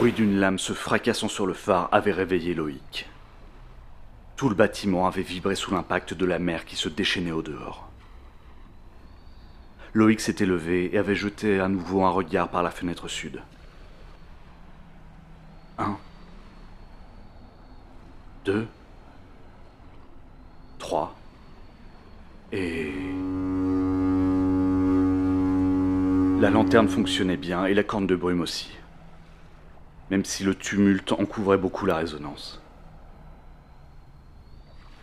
Bruit 0.06 0.12
d'une 0.12 0.38
lame 0.38 0.60
se 0.60 0.72
fracassant 0.72 1.26
sur 1.26 1.48
le 1.48 1.52
phare 1.52 1.88
avait 1.90 2.12
réveillé 2.12 2.54
Loïc. 2.54 3.08
Tout 4.36 4.48
le 4.48 4.54
bâtiment 4.54 5.08
avait 5.08 5.22
vibré 5.22 5.56
sous 5.56 5.75
l'impact 5.75 6.14
de 6.14 6.25
la 6.25 6.38
mer 6.38 6.64
qui 6.64 6.76
se 6.76 6.88
déchaînait 6.88 7.32
au 7.32 7.42
dehors. 7.42 7.88
Loïc 9.94 10.20
s'était 10.20 10.46
levé 10.46 10.94
et 10.94 10.98
avait 10.98 11.16
jeté 11.16 11.58
à 11.58 11.66
nouveau 11.66 12.04
un 12.04 12.10
regard 12.10 12.50
par 12.50 12.62
la 12.62 12.70
fenêtre 12.70 13.08
sud. 13.08 13.42
Un. 15.76 15.96
Deux. 18.44 18.68
Trois. 20.78 21.16
Et... 22.52 22.92
La 26.40 26.50
lanterne 26.50 26.86
fonctionnait 26.86 27.36
bien 27.36 27.66
et 27.66 27.75
la 27.75 27.82
corne 27.82 28.06
de 28.06 28.14
brume 28.14 28.42
aussi 28.42 28.70
même 30.10 30.25
si 30.25 30.44
le 30.44 30.54
tumulte 30.54 31.12
en 31.12 31.25
couvrait 31.26 31.58
beaucoup 31.58 31.86
la 31.86 31.96
résonance. 31.96 32.60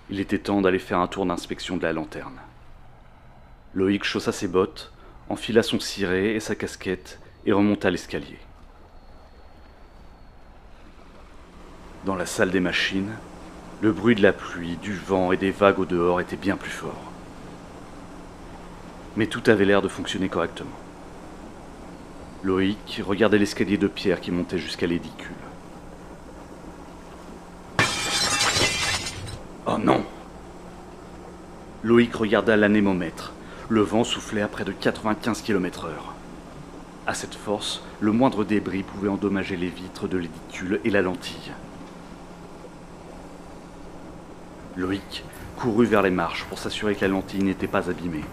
Il 0.10 0.20
était 0.20 0.40
temps 0.40 0.62
d'aller 0.62 0.80
faire 0.80 1.00
un 1.00 1.08
tour 1.08 1.26
d'inspection 1.26 1.78
de 1.78 1.84
la 1.84 1.94
lanterne. 1.94 2.40
Loïc 3.74 4.04
chaussa 4.04 4.32
ses 4.32 4.48
bottes, 4.48 4.92
enfila 5.30 5.64
son 5.64 5.80
ciré 5.80 6.36
et 6.36 6.40
sa 6.40 6.56
casquette 6.56 7.20
et 7.46 7.52
remonta 7.52 7.90
l'escalier. 7.90 8.40
Dans 12.06 12.16
la 12.16 12.26
salle 12.26 12.52
des 12.52 12.60
machines, 12.60 13.12
le 13.82 13.92
bruit 13.92 14.16
de 14.16 14.22
la 14.22 14.34
pluie, 14.34 14.78
du 14.78 14.94
vent 14.94 15.32
et 15.32 15.38
des 15.38 15.52
vagues 15.52 15.80
au 15.80 15.86
dehors 15.86 16.22
était 16.22 16.36
bien 16.36 16.58
plus 16.58 16.72
fort. 16.72 17.12
Mais 19.16 19.28
tout 19.28 19.44
avait 19.48 19.66
l'air 19.66 19.82
de 19.82 19.88
fonctionner 19.88 20.30
correctement. 20.30 20.83
Loïc 22.44 23.02
regardait 23.06 23.38
l'escalier 23.38 23.78
de 23.78 23.88
pierre 23.88 24.20
qui 24.20 24.30
montait 24.30 24.58
jusqu'à 24.58 24.86
l'édicule. 24.86 25.32
Oh 29.66 29.78
non 29.78 30.04
Loïc 31.84 32.14
regarda 32.14 32.58
l'anémomètre. 32.58 33.32
Le 33.70 33.80
vent 33.80 34.04
soufflait 34.04 34.42
à 34.42 34.50
près 34.50 34.66
de 34.66 34.74
95 34.74 35.42
km/h. 35.42 35.88
À 37.08 37.14
cette 37.14 37.36
force, 37.36 37.82
le 38.02 38.12
moindre 38.12 38.44
débris 38.44 38.84
pouvait 38.84 39.08
endommager 39.08 39.56
les 39.56 39.70
vitres 39.70 40.10
de 40.10 40.18
l'édicule 40.18 40.82
et 40.84 40.90
la 40.90 41.02
lentille. 41.02 41.54
Loïc 44.76 45.24
courut 45.56 45.86
vers 45.86 46.02
les 46.02 46.10
marches 46.10 46.44
pour 46.50 46.60
s'assurer 46.60 46.96
que 46.96 47.02
la 47.02 47.08
lentille 47.08 47.44
n'était 47.44 47.68
pas 47.68 47.90
abîmée. 47.90 48.26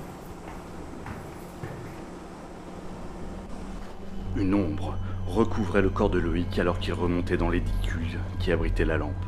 Une 4.37 4.55
ombre 4.55 4.97
recouvrait 5.27 5.83
le 5.83 5.91
corps 5.91 6.11
de 6.11 6.19
Loïc 6.19 6.59
alors 6.59 6.79
qu'il 6.79 6.95
remontait 6.95 7.37
dans 7.37 7.51
l'édicule 7.51 8.19
qui 8.39 8.53
abritait 8.53 8.85
la 8.85 8.97
lampe. 8.97 9.25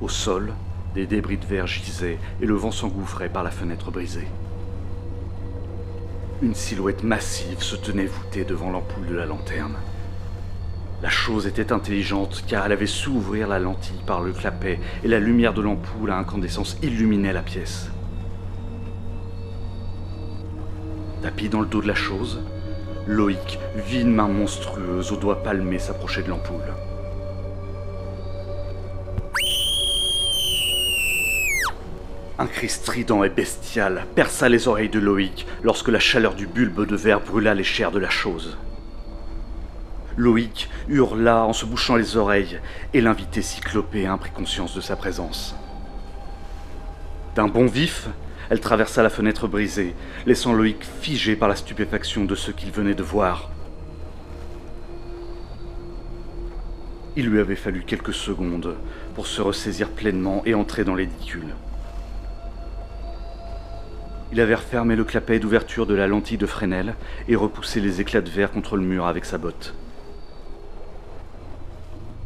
Au 0.00 0.08
sol, 0.08 0.52
des 0.94 1.06
débris 1.06 1.38
de 1.38 1.46
verre 1.46 1.66
gisaient 1.66 2.18
et 2.40 2.46
le 2.46 2.54
vent 2.54 2.72
s'engouffrait 2.72 3.28
par 3.28 3.44
la 3.44 3.50
fenêtre 3.50 3.90
brisée. 3.90 4.26
Une 6.42 6.54
silhouette 6.54 7.04
massive 7.04 7.62
se 7.62 7.76
tenait 7.76 8.06
voûtée 8.06 8.44
devant 8.44 8.70
l'ampoule 8.70 9.06
de 9.06 9.14
la 9.14 9.26
lanterne. 9.26 9.76
La 11.02 11.10
chose 11.10 11.46
était 11.46 11.72
intelligente 11.72 12.44
car 12.48 12.66
elle 12.66 12.72
avait 12.72 12.86
su 12.86 13.10
ouvrir 13.10 13.46
la 13.46 13.58
lentille 13.58 14.02
par 14.06 14.20
le 14.22 14.32
clapet 14.32 14.80
et 15.04 15.08
la 15.08 15.20
lumière 15.20 15.54
de 15.54 15.62
l'ampoule 15.62 16.10
à 16.10 16.16
incandescence 16.16 16.78
illuminait 16.82 17.32
la 17.32 17.42
pièce. 17.42 17.90
Tapis 21.22 21.48
dans 21.48 21.60
le 21.60 21.66
dos 21.66 21.82
de 21.82 21.88
la 21.88 21.94
chose, 21.94 22.40
Loïc 23.10 23.58
vit 23.74 24.02
une 24.02 24.14
main 24.14 24.28
monstrueuse 24.28 25.10
aux 25.10 25.16
doigts 25.16 25.42
palmés 25.42 25.80
s'approcher 25.80 26.22
de 26.22 26.28
l'ampoule. 26.28 26.72
Un 32.38 32.46
cri 32.46 32.68
strident 32.68 33.24
et 33.24 33.28
bestial 33.28 34.06
perça 34.14 34.48
les 34.48 34.68
oreilles 34.68 34.90
de 34.90 35.00
Loïc 35.00 35.44
lorsque 35.64 35.88
la 35.88 35.98
chaleur 35.98 36.34
du 36.34 36.46
bulbe 36.46 36.86
de 36.86 36.94
verre 36.94 37.20
brûla 37.20 37.52
les 37.52 37.64
chairs 37.64 37.90
de 37.90 37.98
la 37.98 38.10
chose. 38.10 38.56
Loïc 40.16 40.70
hurla 40.88 41.44
en 41.44 41.52
se 41.52 41.66
bouchant 41.66 41.96
les 41.96 42.16
oreilles 42.16 42.60
et 42.94 43.00
l'invité 43.00 43.42
cyclopéen 43.42 44.18
prit 44.18 44.30
conscience 44.30 44.76
de 44.76 44.80
sa 44.80 44.94
présence. 44.94 45.56
D'un 47.34 47.48
bond 47.48 47.66
vif, 47.66 48.06
elle 48.50 48.60
traversa 48.60 49.02
la 49.04 49.10
fenêtre 49.10 49.46
brisée, 49.46 49.94
laissant 50.26 50.52
Loïc 50.52 50.84
figé 51.00 51.36
par 51.36 51.48
la 51.48 51.54
stupéfaction 51.54 52.24
de 52.24 52.34
ce 52.34 52.50
qu'il 52.50 52.72
venait 52.72 52.94
de 52.94 53.02
voir. 53.04 53.48
Il 57.16 57.26
lui 57.26 57.38
avait 57.38 57.56
fallu 57.56 57.82
quelques 57.86 58.12
secondes 58.12 58.76
pour 59.14 59.28
se 59.28 59.40
ressaisir 59.40 59.88
pleinement 59.88 60.42
et 60.46 60.54
entrer 60.54 60.84
dans 60.84 60.96
l'édicule. 60.96 61.54
Il 64.32 64.40
avait 64.40 64.54
refermé 64.54 64.96
le 64.96 65.04
clapet 65.04 65.38
d'ouverture 65.38 65.86
de 65.86 65.94
la 65.94 66.08
lentille 66.08 66.38
de 66.38 66.46
Fresnel 66.46 66.94
et 67.28 67.36
repoussé 67.36 67.80
les 67.80 68.00
éclats 68.00 68.20
de 68.20 68.30
verre 68.30 68.50
contre 68.50 68.76
le 68.76 68.82
mur 68.82 69.06
avec 69.06 69.24
sa 69.24 69.38
botte. 69.38 69.74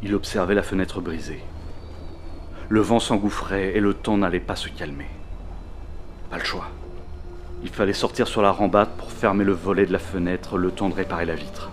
Il 0.01 0.13
observait 0.15 0.55
la 0.55 0.63
fenêtre 0.63 1.01
brisée. 1.01 1.43
Le 2.69 2.81
vent 2.81 2.99
s'engouffrait 2.99 3.75
et 3.75 3.79
le 3.79 3.93
temps 3.93 4.17
n'allait 4.17 4.39
pas 4.39 4.55
se 4.55 4.69
calmer. 4.69 5.07
Pas 6.29 6.37
le 6.37 6.43
choix. 6.43 6.67
Il 7.63 7.69
fallait 7.69 7.93
sortir 7.93 8.27
sur 8.27 8.41
la 8.41 8.51
rambarde 8.51 8.91
pour 8.97 9.11
fermer 9.11 9.43
le 9.43 9.53
volet 9.53 9.85
de 9.85 9.93
la 9.93 9.99
fenêtre, 9.99 10.57
le 10.57 10.71
temps 10.71 10.89
de 10.89 10.95
réparer 10.95 11.25
la 11.25 11.35
vitre. 11.35 11.71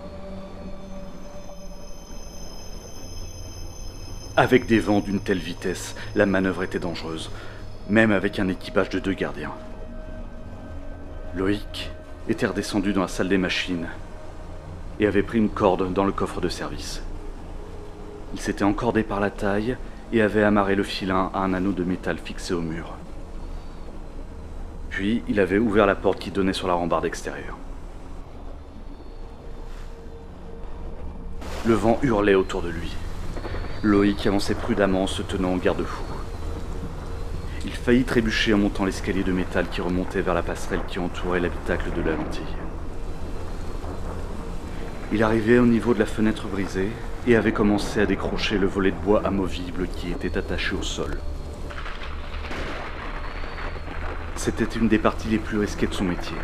Avec 4.37 4.67
des 4.67 4.81
vents 4.81 5.01
d'une 5.01 5.21
telle 5.21 5.39
vitesse, 5.39 5.95
la 6.15 6.25
manœuvre 6.25 6.63
était 6.63 6.79
dangereuse, 6.79 7.31
même 7.91 8.13
avec 8.13 8.39
un 8.39 8.49
équipage 8.49 8.89
de 8.89 8.99
deux 8.99 9.13
gardiens. 9.13 9.53
Loïc 11.35 11.91
était 12.29 12.47
redescendu 12.47 12.93
dans 12.93 13.03
la 13.03 13.09
salle 13.09 13.29
des 13.29 13.39
machines 13.39 13.89
et 15.01 15.07
avait 15.07 15.23
pris 15.23 15.39
une 15.39 15.51
corde 15.51 15.93
dans 15.93 16.05
le 16.05 16.13
coffre 16.13 16.41
de 16.41 16.49
service. 16.49 17.03
Il 18.33 18.41
s'était 18.41 18.65
encordé 18.65 19.03
par 19.03 19.21
la 19.21 19.31
taille 19.31 19.77
et 20.13 20.23
avait 20.23 20.43
amarré 20.45 20.77
le 20.77 20.83
filin 20.83 21.31
à 21.35 21.41
un 21.41 21.53
anneau 21.53 21.73
de 21.73 21.85
métal 21.85 22.17
fixé 22.19 22.55
au 22.55 22.61
mur. 22.63 22.95
Puis 24.93 25.23
il 25.27 25.41
avait 25.41 25.57
ouvert 25.57 25.87
la 25.87 25.95
porte 25.95 26.19
qui 26.19 26.31
donnait 26.31 26.53
sur 26.53 26.69
la 26.69 26.75
rambarde 26.75 27.07
extérieure. 27.07 27.57
Le 31.65 31.73
vent 31.73 31.99
hurlait 32.03 32.35
autour 32.35 32.61
de 32.61 32.69
lui. 32.69 32.95
Loïc 33.83 34.27
avançait 34.27 34.55
prudemment 34.55 35.05
en 35.05 35.07
se 35.07 35.23
tenant 35.23 35.55
en 35.55 35.57
garde-fou. 35.57 36.05
Il 37.65 37.73
faillit 37.73 38.05
trébucher 38.05 38.53
en 38.53 38.59
montant 38.59 38.85
l'escalier 38.85 39.25
de 39.25 39.33
métal 39.33 39.67
qui 39.71 39.81
remontait 39.81 40.21
vers 40.21 40.35
la 40.35 40.43
passerelle 40.43 40.83
qui 40.87 40.99
entourait 40.99 41.41
l'habitacle 41.41 41.91
de 41.97 42.03
la 42.03 42.15
lentille. 42.15 42.43
Il 45.11 45.23
arrivait 45.23 45.59
au 45.59 45.67
niveau 45.67 45.95
de 45.95 46.01
la 46.01 46.07
fenêtre 46.07 46.49
brisée 46.49 46.91
et 47.27 47.37
avait 47.37 47.53
commencé 47.53 47.99
à 47.99 48.07
décrocher 48.07 48.59
le 48.59 48.67
volet 48.67 48.91
de 48.91 48.97
bois 48.97 49.23
amovible 49.25 49.89
qui 49.97 50.11
était 50.11 50.37
attaché 50.37 50.75
au 50.75 50.83
sol. 50.83 51.19
C'était 54.45 54.65
une 54.65 54.89
des 54.89 54.99
parties 54.99 55.29
les 55.29 55.39
plus 55.39 55.57
risquées 55.57 55.87
de 55.87 55.95
son 55.95 56.03
métier. 56.03 56.35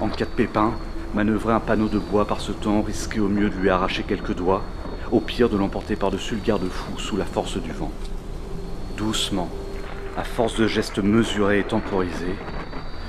En 0.00 0.08
cas 0.08 0.24
de 0.24 0.30
pépin, 0.30 0.72
manœuvrer 1.14 1.54
un 1.54 1.60
panneau 1.60 1.86
de 1.86 2.00
bois 2.00 2.24
par 2.24 2.40
ce 2.40 2.50
temps 2.50 2.82
risquait 2.82 3.20
au 3.20 3.28
mieux 3.28 3.48
de 3.48 3.54
lui 3.54 3.70
arracher 3.70 4.02
quelques 4.02 4.34
doigts, 4.34 4.64
au 5.12 5.20
pire 5.20 5.48
de 5.48 5.56
l'emporter 5.56 5.94
par-dessus 5.94 6.34
le 6.34 6.40
garde-fou 6.40 6.98
sous 6.98 7.16
la 7.16 7.24
force 7.24 7.58
du 7.58 7.70
vent. 7.70 7.92
Doucement, 8.96 9.48
à 10.16 10.24
force 10.24 10.56
de 10.56 10.66
gestes 10.66 10.98
mesurés 10.98 11.60
et 11.60 11.62
temporisés, 11.62 12.34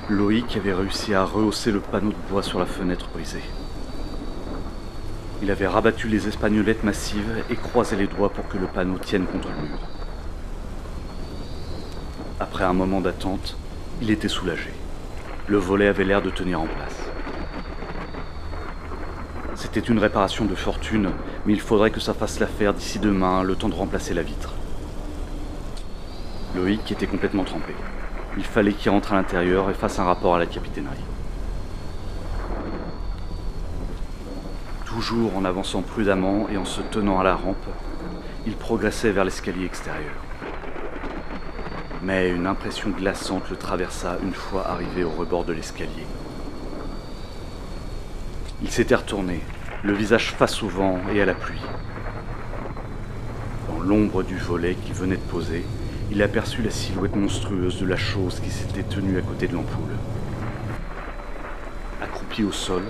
Loïc 0.08 0.56
avait 0.56 0.74
réussi 0.74 1.12
à 1.12 1.24
rehausser 1.24 1.72
le 1.72 1.80
panneau 1.80 2.10
de 2.10 2.30
bois 2.30 2.44
sur 2.44 2.60
la 2.60 2.66
fenêtre 2.66 3.08
brisée. 3.12 3.42
Il 5.42 5.50
avait 5.50 5.66
rabattu 5.66 6.06
les 6.06 6.28
espagnolettes 6.28 6.84
massives 6.84 7.42
et 7.50 7.56
croisé 7.56 7.96
les 7.96 8.06
doigts 8.06 8.30
pour 8.32 8.46
que 8.46 8.58
le 8.58 8.68
panneau 8.68 8.98
tienne 8.98 9.26
contre 9.26 9.48
le 9.48 9.68
mur. 9.68 9.78
Après 12.38 12.62
un 12.62 12.74
moment 12.74 13.00
d'attente, 13.00 13.56
il 14.00 14.10
était 14.10 14.28
soulagé. 14.28 14.72
Le 15.48 15.56
volet 15.56 15.88
avait 15.88 16.04
l'air 16.04 16.22
de 16.22 16.30
tenir 16.30 16.60
en 16.60 16.66
place. 16.66 17.10
C'était 19.54 19.80
une 19.80 19.98
réparation 19.98 20.44
de 20.44 20.54
fortune, 20.54 21.10
mais 21.44 21.52
il 21.52 21.60
faudrait 21.60 21.90
que 21.90 22.00
ça 22.00 22.14
fasse 22.14 22.38
l'affaire 22.38 22.74
d'ici 22.74 22.98
demain, 22.98 23.42
le 23.42 23.56
temps 23.56 23.68
de 23.68 23.74
remplacer 23.74 24.14
la 24.14 24.22
vitre. 24.22 24.54
Loïc 26.54 26.92
était 26.92 27.06
complètement 27.06 27.44
trempé. 27.44 27.74
Il 28.36 28.44
fallait 28.44 28.72
qu'il 28.72 28.90
rentre 28.90 29.12
à 29.12 29.16
l'intérieur 29.16 29.68
et 29.68 29.74
fasse 29.74 29.98
un 29.98 30.04
rapport 30.04 30.36
à 30.36 30.38
la 30.38 30.46
capitainerie. 30.46 30.96
Toujours 34.86 35.36
en 35.36 35.44
avançant 35.44 35.82
prudemment 35.82 36.48
et 36.48 36.56
en 36.56 36.64
se 36.64 36.80
tenant 36.80 37.18
à 37.18 37.24
la 37.24 37.34
rampe, 37.34 37.66
il 38.46 38.54
progressait 38.54 39.10
vers 39.10 39.24
l'escalier 39.24 39.64
extérieur 39.64 40.27
mais 42.02 42.30
une 42.30 42.46
impression 42.46 42.90
glaçante 42.90 43.50
le 43.50 43.56
traversa 43.56 44.18
une 44.22 44.34
fois 44.34 44.68
arrivé 44.68 45.04
au 45.04 45.10
rebord 45.10 45.44
de 45.44 45.52
l'escalier. 45.52 46.06
Il 48.62 48.70
s'était 48.70 48.94
retourné, 48.94 49.40
le 49.82 49.92
visage 49.92 50.32
face 50.32 50.62
au 50.62 50.68
vent 50.68 50.98
et 51.12 51.20
à 51.20 51.24
la 51.24 51.34
pluie. 51.34 51.60
Dans 53.68 53.80
l'ombre 53.80 54.22
du 54.22 54.36
volet 54.36 54.74
qu'il 54.74 54.94
venait 54.94 55.16
de 55.16 55.20
poser, 55.20 55.64
il 56.10 56.22
aperçut 56.22 56.62
la 56.62 56.70
silhouette 56.70 57.16
monstrueuse 57.16 57.80
de 57.80 57.86
la 57.86 57.96
chose 57.96 58.40
qui 58.40 58.50
s'était 58.50 58.82
tenue 58.82 59.18
à 59.18 59.22
côté 59.22 59.46
de 59.46 59.54
l'ampoule. 59.54 59.92
Accroupi 62.02 62.44
au 62.44 62.52
sol, 62.52 62.82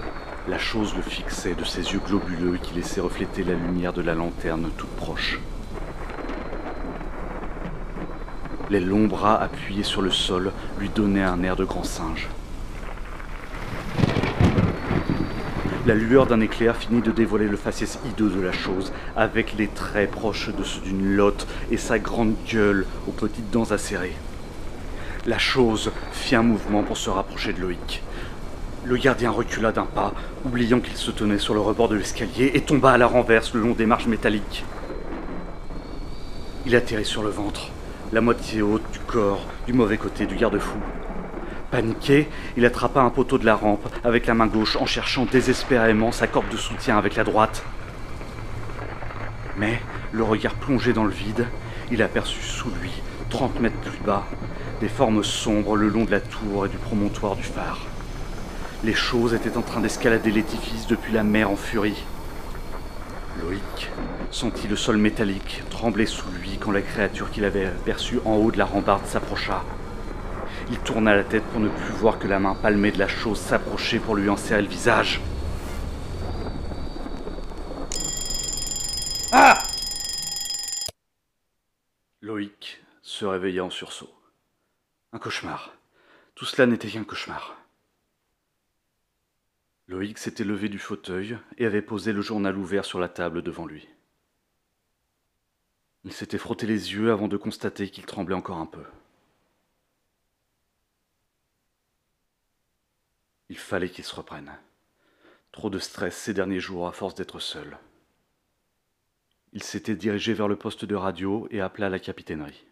la 0.49 0.59
chose 0.59 0.94
le 0.94 1.03
fixait 1.03 1.55
de 1.55 1.64
ses 1.64 1.92
yeux 1.92 2.01
globuleux 2.07 2.59
qui 2.62 2.75
laissaient 2.75 3.01
refléter 3.01 3.44
la 3.44 3.55
lumière 3.55 3.92
de 3.92 4.03
la 4.03 4.14
lanterne 4.14 4.71
toute 4.77 4.88
proche. 4.90 5.40
Les 8.70 8.81
longs 8.81 9.07
bras 9.07 9.40
appuyés 9.40 9.83
sur 9.83 10.02
le 10.02 10.11
sol 10.11 10.52
lui 10.78 10.90
donnaient 10.90 11.22
un 11.22 11.42
air 11.42 11.57
de 11.57 11.64
grand 11.64 11.85
singe. 11.85 12.28
La 15.87 15.94
lueur 15.94 16.26
d'un 16.26 16.42
éclair 16.42 16.76
finit 16.76 17.00
de 17.00 17.11
dévoiler 17.11 17.48
le 17.48 17.57
faciès 17.57 17.98
hideux 18.04 18.28
de 18.28 18.42
la 18.42 18.52
chose, 18.52 18.92
avec 19.16 19.54
les 19.57 19.68
traits 19.68 20.11
proches 20.11 20.50
de 20.54 20.62
ceux 20.62 20.83
d'une 20.83 21.16
lotte 21.16 21.46
et 21.70 21.78
sa 21.78 21.98
grande 21.98 22.35
gueule 22.46 22.85
aux 23.07 23.12
petites 23.12 23.50
dents 23.50 23.70
acérées. 23.70 24.16
La 25.24 25.38
chose 25.38 25.90
fit 26.12 26.35
un 26.35 26.42
mouvement 26.42 26.83
pour 26.83 26.98
se 26.98 27.09
rapprocher 27.09 27.54
de 27.54 27.62
Loïc. 27.62 28.02
Le 28.85 28.98
gardien 28.98 29.31
recula 29.31 29.72
d'un 29.72 29.87
pas, 29.87 30.12
oubliant 30.44 30.81
qu'il 30.81 30.96
se 30.96 31.11
tenait 31.11 31.38
sur 31.38 31.54
le 31.54 31.61
rebord 31.61 31.88
de 31.88 31.96
l'escalier, 31.96 32.50
et 32.52 32.61
tomba 32.61 32.92
à 32.92 32.98
la 32.98 33.07
renverse 33.07 33.54
le 33.54 33.62
long 33.62 33.72
des 33.72 33.87
marches 33.87 34.09
métalliques. 34.09 34.66
Il 36.66 36.76
atterrit 36.76 37.07
sur 37.07 37.22
le 37.22 37.31
ventre 37.31 37.70
la 38.12 38.21
moitié 38.21 38.62
haute 38.62 38.90
du 38.92 38.99
corps, 39.01 39.47
du 39.66 39.73
mauvais 39.73 39.99
côté 39.99 40.27
du 40.27 40.35
garde-fou. 40.35 40.79
Paniqué, 41.71 42.29
il 42.57 42.64
attrapa 42.64 43.01
un 43.01 43.11
poteau 43.11 43.37
de 43.37 43.44
la 43.44 43.55
rampe 43.55 43.87
avec 44.03 44.27
la 44.27 44.35
main 44.35 44.47
gauche 44.47 44.77
en 44.77 44.87
cherchant 44.87 45.27
désespérément 45.31 46.12
sa 46.12 46.27
corde 46.27 46.49
de 46.49 46.57
soutien 46.57 46.97
avec 46.97 47.16
la 47.16 47.25
droite. 47.25 47.62
Mais, 49.59 49.81
le 50.12 50.23
regard 50.23 50.55
plongé 50.55 50.94
dans 50.94 51.05
le 51.05 51.11
vide, 51.11 51.47
il 51.90 52.03
aperçut 52.03 52.42
sous 52.42 52.71
lui, 52.81 52.92
30 53.29 53.61
mètres 53.61 53.81
plus 53.81 54.01
bas, 54.05 54.27
des 54.81 54.88
formes 54.88 55.23
sombres 55.23 55.77
le 55.77 55.88
long 55.88 56.05
de 56.05 56.11
la 56.11 56.21
tour 56.21 56.64
et 56.64 56.68
du 56.71 56.79
promontoire 56.79 57.37
du 57.37 57.42
phare. 57.42 57.85
Les 58.85 58.94
choses 58.94 59.35
étaient 59.35 59.59
en 59.59 59.62
train 59.62 59.81
d'escalader 59.81 60.31
l'édifice 60.31 60.87
depuis 60.87 61.12
la 61.12 61.25
mer 61.25 61.51
en 61.51 61.57
furie. 61.57 62.05
Loïc 63.42 63.90
sentit 64.31 64.68
le 64.68 64.77
sol 64.77 64.96
métallique 64.96 65.62
trembler 65.70 66.07
sous 66.07 66.31
lui 66.33 66.59
quand 66.59 66.70
la 66.70 66.83
créature 66.83 67.31
qu'il 67.31 67.44
avait 67.44 67.66
aperçue 67.66 68.18
en 68.24 68.35
haut 68.37 68.51
de 68.51 68.59
la 68.59 68.64
rambarde 68.64 69.07
s'approcha. 69.07 69.64
Il 70.70 70.79
tourna 70.81 71.14
la 71.14 71.24
tête 71.24 71.44
pour 71.44 71.61
ne 71.61 71.68
plus 71.68 71.92
voir 71.94 72.18
que 72.18 72.29
la 72.29 72.38
main 72.38 72.55
palmée 72.55 72.92
de 72.92 72.98
la 72.98 73.09
chose 73.09 73.38
s'approcher 73.38 73.98
pour 73.98 74.16
lui 74.16 74.29
en 74.29 74.37
serrer 74.37 74.62
le 74.62 74.68
visage. 74.68 75.20
Ah 79.33 79.62
Loïc 82.20 82.81
se 83.03 83.24
réveilla 83.24 83.64
en 83.64 83.70
sursaut. 83.70 84.12
Un 85.12 85.18
cauchemar. 85.18 85.72
Tout 86.35 86.44
cela 86.44 86.66
n'était 86.66 86.88
qu'un 86.88 87.05
cauchemar. 87.05 87.58
Loïc 89.88 90.18
s'était 90.18 90.44
levé 90.44 90.68
du 90.68 90.79
fauteuil 90.79 91.38
et 91.57 91.64
avait 91.64 91.81
posé 91.81 92.12
le 92.12 92.20
journal 92.20 92.59
ouvert 92.59 92.85
sur 92.85 93.01
la 93.01 93.09
table 93.09 93.42
devant 93.42 93.64
lui. 93.64 93.88
Il 96.05 96.12
s'était 96.12 96.38
frotté 96.38 96.66
les 96.66 96.92
yeux 96.92 97.11
avant 97.11 97.27
de 97.27 97.38
constater 97.38 97.90
qu'il 97.90 98.05
tremblait 98.05 98.35
encore 98.35 98.59
un 98.59 98.66
peu. 98.66 98.85
Il 103.48 103.57
fallait 103.57 103.88
qu'il 103.88 104.05
se 104.05 104.14
reprenne. 104.14 104.59
Trop 105.53 105.70
de 105.70 105.79
stress 105.79 106.14
ces 106.14 106.35
derniers 106.35 106.61
jours 106.61 106.87
à 106.87 106.92
force 106.92 107.14
d'être 107.14 107.40
seul. 107.40 107.79
Il 109.55 109.62
s'était 109.62 109.96
dirigé 109.96 110.35
vers 110.35 110.48
le 110.48 110.57
poste 110.57 110.85
de 110.85 110.94
radio 110.94 111.48
et 111.51 111.62
appela 111.62 111.88
la 111.88 111.98
capitainerie. 111.98 112.67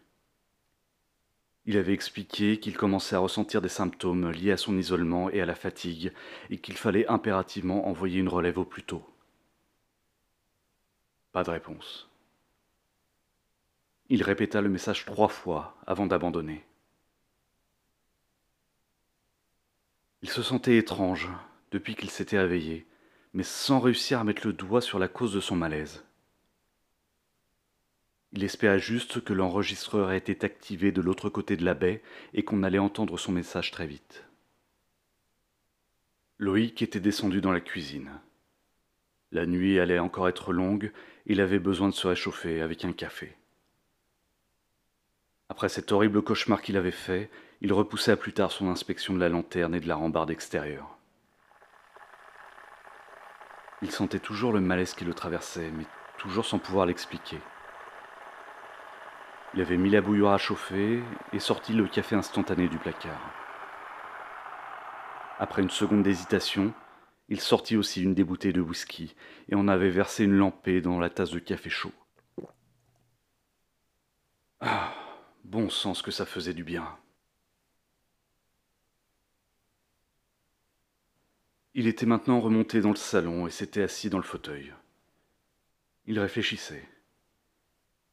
Il 1.67 1.77
avait 1.77 1.93
expliqué 1.93 2.61
qu'il 2.61 2.77
commençait 2.77 3.17
à 3.17 3.19
ressentir 3.19 3.61
des 3.61 3.67
symptômes 3.67 4.31
liés 4.31 4.53
à 4.53 4.57
son 4.57 4.77
isolement 4.77 5.29
et 5.29 5.41
à 5.41 5.45
la 5.45 5.53
fatigue, 5.53 6.13
et 6.49 6.59
qu'il 6.59 6.77
fallait 6.77 7.05
impérativement 7.07 7.89
envoyer 7.89 8.21
une 8.21 8.29
relève 8.29 8.57
au 8.57 8.63
plus 8.63 8.83
tôt. 8.83 9.05
Pas 11.33 11.43
de 11.43 11.49
réponse. 11.49 12.09
Il 14.07 14.23
répéta 14.23 14.61
le 14.61 14.69
message 14.69 15.03
trois 15.03 15.27
fois 15.27 15.75
avant 15.85 16.07
d'abandonner. 16.07 16.65
Il 20.21 20.29
se 20.29 20.41
sentait 20.41 20.77
étrange 20.77 21.29
depuis 21.71 21.95
qu'il 21.95 22.09
s'était 22.09 22.39
réveillé, 22.39 22.87
mais 23.33 23.43
sans 23.43 23.81
réussir 23.81 24.21
à 24.21 24.23
mettre 24.23 24.47
le 24.47 24.53
doigt 24.53 24.81
sur 24.81 24.99
la 24.99 25.09
cause 25.09 25.33
de 25.33 25.41
son 25.41 25.57
malaise. 25.57 26.06
Il 28.37 28.43
espérait 28.43 28.77
juste 28.77 29.23
que 29.23 29.33
l'enregistreur 29.33 30.11
ait 30.11 30.17
été 30.17 30.45
activé 30.45 30.91
de 30.91 31.01
l'autre 31.01 31.27
côté 31.27 31.57
de 31.57 31.65
la 31.65 31.73
baie 31.73 32.03
et 32.35 32.43
qu'on 32.43 32.61
allait 32.61 32.77
entendre 32.77 33.17
son 33.17 33.31
message 33.31 33.71
très 33.71 33.87
vite. 33.87 34.25
Loïc 36.37 36.83
était 36.83 36.99
descendu 36.99 37.41
dans 37.41 37.51
la 37.51 37.61
cuisine. 37.61 38.11
La 39.31 39.47
nuit 39.47 39.79
allait 39.79 39.97
encore 39.97 40.29
être 40.29 40.53
longue, 40.53 40.91
il 41.25 41.41
avait 41.41 41.57
besoin 41.57 41.89
de 41.89 41.95
se 41.95 42.05
réchauffer 42.05 42.61
avec 42.61 42.85
un 42.85 42.93
café. 42.93 43.35
Après 45.49 45.67
cet 45.67 45.91
horrible 45.91 46.21
cauchemar 46.21 46.61
qu'il 46.61 46.77
avait 46.77 46.91
fait, 46.91 47.31
il 47.61 47.73
repoussa 47.73 48.15
plus 48.17 48.33
tard 48.33 48.51
son 48.51 48.69
inspection 48.69 49.15
de 49.15 49.19
la 49.19 49.29
lanterne 49.29 49.73
et 49.73 49.79
de 49.79 49.87
la 49.87 49.95
rambarde 49.95 50.29
extérieure. 50.29 50.95
Il 53.81 53.89
sentait 53.89 54.19
toujours 54.19 54.53
le 54.53 54.61
malaise 54.61 54.93
qui 54.93 55.05
le 55.05 55.15
traversait, 55.15 55.71
mais 55.71 55.85
toujours 56.19 56.45
sans 56.45 56.59
pouvoir 56.59 56.85
l'expliquer. 56.85 57.39
Il 59.57 59.61
avait 59.61 59.77
mis 59.77 59.89
la 59.89 60.01
bouilloire 60.01 60.35
à 60.35 60.37
chauffer 60.37 61.01
et 61.33 61.39
sorti 61.39 61.73
le 61.73 61.87
café 61.87 62.15
instantané 62.15 62.69
du 62.69 62.77
placard. 62.77 63.33
Après 65.39 65.63
une 65.63 65.71
seconde 65.71 66.03
d'hésitation, 66.03 66.75
il 67.27 67.41
sortit 67.41 67.75
aussi 67.75 68.03
une 68.03 68.13
des 68.13 68.23
bouteilles 68.23 68.53
de 68.53 68.61
whisky 68.61 69.15
et 69.49 69.55
en 69.55 69.67
avait 69.67 69.89
versé 69.89 70.25
une 70.25 70.35
lampée 70.35 70.79
dans 70.79 70.99
la 70.99 71.09
tasse 71.09 71.31
de 71.31 71.39
café 71.39 71.71
chaud. 71.71 71.91
Ah, 74.59 74.93
bon 75.43 75.71
sens 75.71 76.03
que 76.03 76.11
ça 76.11 76.27
faisait 76.27 76.53
du 76.53 76.63
bien. 76.63 76.95
Il 81.73 81.87
était 81.87 82.05
maintenant 82.05 82.41
remonté 82.41 82.79
dans 82.79 82.91
le 82.91 82.95
salon 82.95 83.47
et 83.47 83.49
s'était 83.49 83.81
assis 83.81 84.11
dans 84.11 84.17
le 84.17 84.23
fauteuil. 84.23 84.71
Il 86.05 86.19
réfléchissait. 86.19 86.87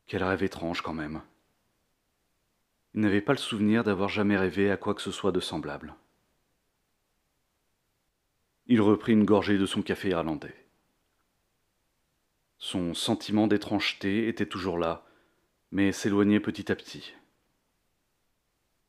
Quel 0.06 0.24
rêve 0.24 0.42
étrange 0.42 0.80
quand 0.80 0.94
même. 0.94 1.20
Il 2.94 3.00
n'avait 3.00 3.20
pas 3.20 3.32
le 3.32 3.38
souvenir 3.38 3.82
d'avoir 3.82 4.08
jamais 4.08 4.36
rêvé 4.36 4.70
à 4.70 4.76
quoi 4.76 4.94
que 4.94 5.02
ce 5.02 5.10
soit 5.10 5.32
de 5.32 5.40
semblable. 5.40 5.94
Il 8.66 8.80
reprit 8.80 9.12
une 9.12 9.24
gorgée 9.24 9.58
de 9.58 9.66
son 9.66 9.82
café 9.82 10.10
irlandais. 10.10 10.54
Son 12.58 12.94
sentiment 12.94 13.46
d'étrangeté 13.46 14.28
était 14.28 14.46
toujours 14.46 14.78
là, 14.78 15.04
mais 15.72 15.92
s'éloignait 15.92 16.40
petit 16.40 16.70
à 16.70 16.76
petit. 16.76 17.14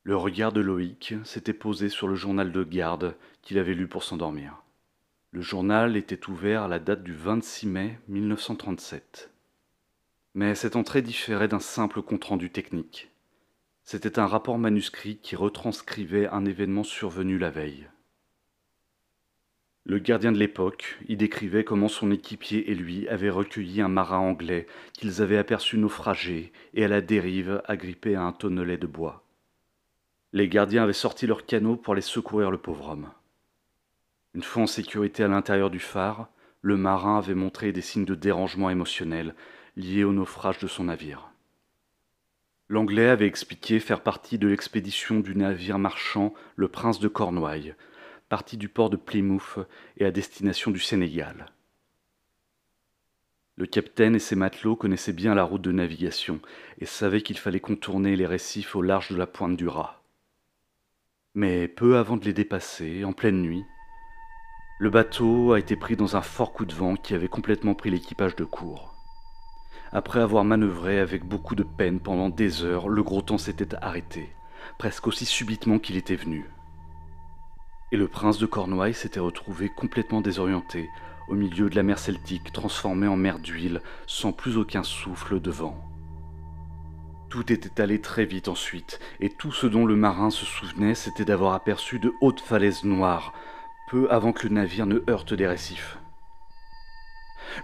Le 0.04 0.16
regard 0.16 0.52
de 0.52 0.60
Loïc 0.60 1.14
s'était 1.24 1.52
posé 1.52 1.88
sur 1.88 2.06
le 2.06 2.14
journal 2.14 2.52
de 2.52 2.62
garde 2.62 3.16
qu'il 3.42 3.58
avait 3.58 3.74
lu 3.74 3.88
pour 3.88 4.04
s'endormir. 4.04 4.62
Le 5.32 5.40
journal 5.40 5.96
était 5.96 6.30
ouvert 6.30 6.62
à 6.62 6.68
la 6.68 6.78
date 6.78 7.02
du 7.02 7.12
26 7.12 7.66
mai 7.66 7.98
1937. 8.06 9.30
Mais 10.34 10.54
cette 10.54 10.76
entrée 10.76 11.02
différait 11.02 11.48
d'un 11.48 11.58
simple 11.58 12.02
compte-rendu 12.02 12.50
technique. 12.50 13.10
C'était 13.88 14.18
un 14.18 14.26
rapport 14.26 14.58
manuscrit 14.58 15.18
qui 15.18 15.36
retranscrivait 15.36 16.26
un 16.26 16.44
événement 16.44 16.82
survenu 16.82 17.38
la 17.38 17.50
veille. 17.50 17.88
Le 19.84 20.00
gardien 20.00 20.32
de 20.32 20.38
l'époque 20.38 20.98
y 21.06 21.16
décrivait 21.16 21.62
comment 21.62 21.86
son 21.86 22.10
équipier 22.10 22.68
et 22.68 22.74
lui 22.74 23.06
avaient 23.06 23.30
recueilli 23.30 23.80
un 23.80 23.88
marin 23.88 24.18
anglais 24.18 24.66
qu'ils 24.94 25.22
avaient 25.22 25.36
aperçu 25.36 25.78
naufragé 25.78 26.52
et 26.74 26.84
à 26.84 26.88
la 26.88 27.00
dérive 27.00 27.62
agrippé 27.66 28.16
à 28.16 28.22
un 28.22 28.32
tonnelet 28.32 28.76
de 28.76 28.88
bois. 28.88 29.24
Les 30.32 30.48
gardiens 30.48 30.82
avaient 30.82 30.92
sorti 30.92 31.28
leurs 31.28 31.46
canots 31.46 31.76
pour 31.76 31.92
aller 31.92 32.02
secourir 32.02 32.50
le 32.50 32.58
pauvre 32.58 32.88
homme. 32.88 33.12
Une 34.34 34.42
fois 34.42 34.64
en 34.64 34.66
sécurité 34.66 35.22
à 35.22 35.28
l'intérieur 35.28 35.70
du 35.70 35.78
phare, 35.78 36.28
le 36.60 36.76
marin 36.76 37.18
avait 37.18 37.36
montré 37.36 37.70
des 37.70 37.82
signes 37.82 38.04
de 38.04 38.16
dérangement 38.16 38.68
émotionnel 38.68 39.36
liés 39.76 40.02
au 40.02 40.12
naufrage 40.12 40.58
de 40.58 40.66
son 40.66 40.84
navire. 40.84 41.30
L'Anglais 42.68 43.08
avait 43.08 43.28
expliqué 43.28 43.78
faire 43.78 44.02
partie 44.02 44.38
de 44.38 44.48
l'expédition 44.48 45.20
du 45.20 45.36
navire 45.36 45.78
marchand 45.78 46.34
le 46.56 46.66
Prince 46.66 46.98
de 46.98 47.06
Cornouailles, 47.06 47.74
parti 48.28 48.56
du 48.56 48.68
port 48.68 48.90
de 48.90 48.96
Plymouth 48.96 49.58
et 49.98 50.04
à 50.04 50.10
destination 50.10 50.72
du 50.72 50.80
Sénégal. 50.80 51.52
Le 53.54 53.66
capitaine 53.66 54.16
et 54.16 54.20
ses 54.20 54.34
matelots 54.34 54.74
connaissaient 54.74 55.12
bien 55.12 55.34
la 55.34 55.44
route 55.44 55.62
de 55.62 55.70
navigation 55.70 56.40
et 56.80 56.86
savaient 56.86 57.22
qu'il 57.22 57.38
fallait 57.38 57.60
contourner 57.60 58.16
les 58.16 58.26
récifs 58.26 58.74
au 58.74 58.82
large 58.82 59.10
de 59.10 59.16
la 59.16 59.28
pointe 59.28 59.56
du 59.56 59.68
Raz. 59.68 60.02
Mais 61.34 61.68
peu 61.68 61.98
avant 61.98 62.16
de 62.16 62.24
les 62.24 62.32
dépasser, 62.32 63.04
en 63.04 63.12
pleine 63.12 63.40
nuit, 63.42 63.64
le 64.80 64.90
bateau 64.90 65.52
a 65.52 65.60
été 65.60 65.76
pris 65.76 65.96
dans 65.96 66.16
un 66.16 66.22
fort 66.22 66.52
coup 66.52 66.66
de 66.66 66.74
vent 66.74 66.96
qui 66.96 67.14
avait 67.14 67.28
complètement 67.28 67.74
pris 67.74 67.90
l'équipage 67.90 68.34
de 68.34 68.44
court. 68.44 68.95
Après 69.96 70.20
avoir 70.20 70.44
manœuvré 70.44 71.00
avec 71.00 71.24
beaucoup 71.24 71.54
de 71.54 71.62
peine 71.62 72.00
pendant 72.00 72.28
des 72.28 72.64
heures, 72.64 72.90
le 72.90 73.02
gros 73.02 73.22
temps 73.22 73.38
s'était 73.38 73.74
arrêté, 73.76 74.28
presque 74.76 75.06
aussi 75.06 75.24
subitement 75.24 75.78
qu'il 75.78 75.96
était 75.96 76.16
venu. 76.16 76.44
Et 77.92 77.96
le 77.96 78.06
prince 78.06 78.36
de 78.36 78.44
Cornouailles 78.44 78.92
s'était 78.92 79.20
retrouvé 79.20 79.70
complètement 79.70 80.20
désorienté, 80.20 80.90
au 81.28 81.34
milieu 81.34 81.70
de 81.70 81.76
la 81.76 81.82
mer 81.82 81.98
Celtique 81.98 82.52
transformée 82.52 83.06
en 83.06 83.16
mer 83.16 83.38
d'huile, 83.38 83.80
sans 84.06 84.32
plus 84.32 84.58
aucun 84.58 84.82
souffle 84.82 85.40
de 85.40 85.50
vent. 85.50 85.82
Tout 87.30 87.50
était 87.50 87.80
allé 87.80 87.98
très 88.02 88.26
vite 88.26 88.48
ensuite, 88.48 89.00
et 89.20 89.30
tout 89.30 89.50
ce 89.50 89.66
dont 89.66 89.86
le 89.86 89.96
marin 89.96 90.28
se 90.28 90.44
souvenait, 90.44 90.94
c'était 90.94 91.24
d'avoir 91.24 91.54
aperçu 91.54 91.98
de 92.00 92.12
hautes 92.20 92.42
falaises 92.42 92.84
noires, 92.84 93.32
peu 93.88 94.10
avant 94.10 94.34
que 94.34 94.46
le 94.46 94.52
navire 94.52 94.84
ne 94.84 95.02
heurte 95.08 95.32
des 95.32 95.46
récifs. 95.46 95.96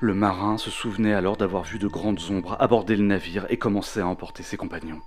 Le 0.01 0.15
marin 0.15 0.59
se 0.59 0.71
souvenait 0.71 1.15
alors 1.15 1.37
d'avoir 1.37 1.65
vu 1.65 1.79
de 1.79 1.89
grandes 1.89 2.21
ombres 2.31 2.57
aborder 2.61 2.97
le 2.97 3.05
navire 3.05 3.47
et 3.51 3.57
commencer 3.57 4.01
à 4.01 4.07
emporter 4.07 4.43
ses 4.43 4.57
compagnons. 4.57 5.01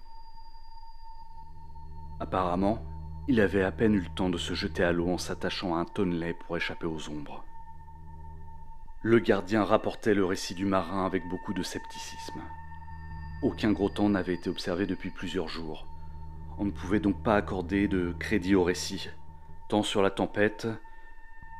Apparemment, 2.19 2.83
il 3.27 3.41
avait 3.41 3.63
à 3.63 3.71
peine 3.71 3.95
eu 3.95 4.01
le 4.01 4.13
temps 4.15 4.29
de 4.29 4.37
se 4.37 4.53
jeter 4.53 4.83
à 4.83 4.91
l'eau 4.91 5.09
en 5.09 5.17
s'attachant 5.17 5.75
à 5.75 5.79
un 5.79 5.85
tonnelet 5.85 6.33
pour 6.33 6.55
échapper 6.55 6.85
aux 6.85 7.09
ombres. 7.09 7.43
Le 9.01 9.19
gardien 9.19 9.63
rapportait 9.63 10.13
le 10.13 10.25
récit 10.25 10.55
du 10.55 10.65
marin 10.65 11.05
avec 11.05 11.27
beaucoup 11.29 11.53
de 11.53 11.63
scepticisme. 11.63 12.41
Aucun 13.41 13.71
gros 13.71 13.89
temps 13.89 14.09
n'avait 14.09 14.35
été 14.35 14.49
observé 14.49 14.85
depuis 14.85 15.09
plusieurs 15.09 15.47
jours. 15.47 15.85
On 16.57 16.65
ne 16.65 16.71
pouvait 16.71 16.99
donc 16.99 17.21
pas 17.21 17.35
accorder 17.35 17.87
de 17.87 18.15
crédit 18.17 18.55
au 18.55 18.63
récit, 18.63 19.09
tant 19.69 19.83
sur 19.83 20.01
la 20.01 20.09
tempête 20.09 20.67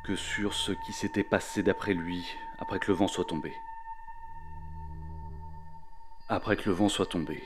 que 0.04 0.16
sur 0.16 0.54
ce 0.54 0.72
qui 0.72 0.92
s'était 0.92 1.24
passé 1.24 1.62
d'après 1.62 1.94
lui 1.94 2.24
après 2.58 2.78
que 2.78 2.88
le 2.88 2.94
vent 2.94 3.08
soit 3.08 3.24
tombé. 3.24 3.52
Après 6.28 6.56
que 6.56 6.68
le 6.68 6.74
vent 6.74 6.88
soit 6.88 7.06
tombé. 7.06 7.42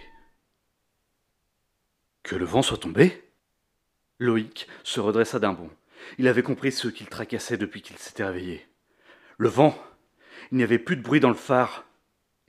Que 2.22 2.36
le 2.36 2.44
vent 2.44 2.62
soit 2.62 2.78
tombé? 2.78 3.22
Loïc 4.18 4.68
se 4.84 5.00
redressa 5.00 5.38
d'un 5.38 5.52
bond. 5.52 5.70
Il 6.18 6.28
avait 6.28 6.42
compris 6.42 6.72
ce 6.72 6.88
qu'il 6.88 7.08
tracassait 7.08 7.56
depuis 7.56 7.82
qu'il 7.82 7.98
s'était 7.98 8.24
réveillé. 8.24 8.66
Le 9.38 9.48
vent 9.48 9.76
Il 10.52 10.58
n'y 10.58 10.62
avait 10.64 10.78
plus 10.78 10.96
de 10.96 11.02
bruit 11.02 11.20
dans 11.20 11.28
le 11.28 11.34
phare. 11.34 11.84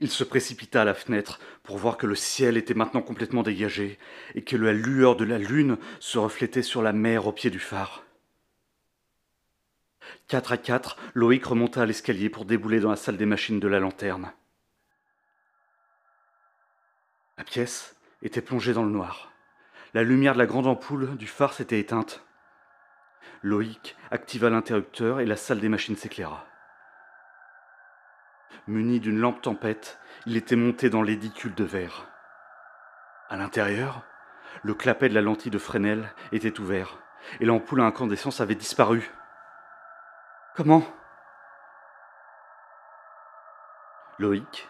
Il 0.00 0.10
se 0.10 0.24
précipita 0.24 0.82
à 0.82 0.84
la 0.84 0.94
fenêtre 0.94 1.38
pour 1.62 1.78
voir 1.78 1.96
que 1.96 2.06
le 2.06 2.14
ciel 2.14 2.56
était 2.56 2.74
maintenant 2.74 3.02
complètement 3.02 3.42
dégagé 3.42 3.98
et 4.34 4.42
que 4.42 4.56
la 4.56 4.72
lueur 4.72 5.16
de 5.16 5.24
la 5.24 5.38
lune 5.38 5.78
se 6.00 6.18
reflétait 6.18 6.62
sur 6.62 6.82
la 6.82 6.92
mer 6.92 7.26
au 7.26 7.32
pied 7.32 7.50
du 7.50 7.60
phare. 7.60 8.04
Quatre 10.28 10.52
à 10.52 10.56
quatre, 10.56 10.96
Loïc 11.14 11.44
remonta 11.44 11.82
à 11.82 11.86
l'escalier 11.86 12.30
pour 12.30 12.44
débouler 12.44 12.80
dans 12.80 12.90
la 12.90 12.96
salle 12.96 13.16
des 13.16 13.26
machines 13.26 13.60
de 13.60 13.68
la 13.68 13.80
lanterne. 13.80 14.32
La 17.38 17.44
pièce 17.44 17.96
était 18.22 18.42
plongée 18.42 18.72
dans 18.72 18.84
le 18.84 18.90
noir. 18.90 19.32
La 19.94 20.02
lumière 20.02 20.34
de 20.34 20.38
la 20.38 20.46
grande 20.46 20.66
ampoule 20.66 21.16
du 21.16 21.26
phare 21.26 21.52
s'était 21.52 21.80
éteinte. 21.80 22.24
Loïc 23.42 23.96
activa 24.10 24.48
l'interrupteur 24.50 25.20
et 25.20 25.26
la 25.26 25.36
salle 25.36 25.60
des 25.60 25.68
machines 25.68 25.96
s'éclaira. 25.96 26.46
Muni 28.68 29.00
d'une 29.00 29.18
lampe 29.18 29.42
tempête, 29.42 29.98
il 30.26 30.36
était 30.36 30.56
monté 30.56 30.88
dans 30.88 31.02
l'édicule 31.02 31.54
de 31.54 31.64
verre. 31.64 32.06
À 33.28 33.36
l'intérieur, 33.36 34.02
le 34.62 34.74
clapet 34.74 35.08
de 35.08 35.14
la 35.14 35.20
lentille 35.20 35.50
de 35.50 35.58
Fresnel 35.58 36.12
était 36.30 36.60
ouvert 36.60 36.98
et 37.40 37.44
l'ampoule 37.44 37.80
à 37.80 37.84
incandescence 37.84 38.40
avait 38.40 38.54
disparu. 38.54 39.10
Comment? 40.54 40.84
Loïc 44.18 44.68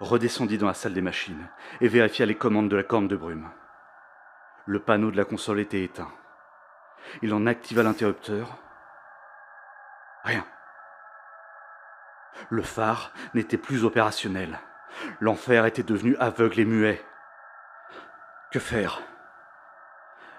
redescendit 0.00 0.58
dans 0.58 0.66
la 0.66 0.74
salle 0.74 0.92
des 0.92 1.00
machines 1.00 1.48
et 1.80 1.88
vérifia 1.88 2.26
les 2.26 2.36
commandes 2.36 2.68
de 2.68 2.76
la 2.76 2.82
corne 2.82 3.08
de 3.08 3.16
brume. 3.16 3.48
Le 4.66 4.80
panneau 4.80 5.10
de 5.10 5.16
la 5.16 5.24
console 5.24 5.60
était 5.60 5.82
éteint. 5.82 6.12
Il 7.22 7.32
en 7.32 7.46
activa 7.46 7.82
l'interrupteur. 7.82 8.58
Rien. 10.24 10.44
Le 12.50 12.62
phare 12.62 13.12
n'était 13.32 13.56
plus 13.56 13.84
opérationnel. 13.84 14.58
L'enfer 15.20 15.64
était 15.64 15.82
devenu 15.82 16.16
aveugle 16.16 16.60
et 16.60 16.64
muet. 16.64 17.04
Que 18.50 18.58
faire? 18.58 19.00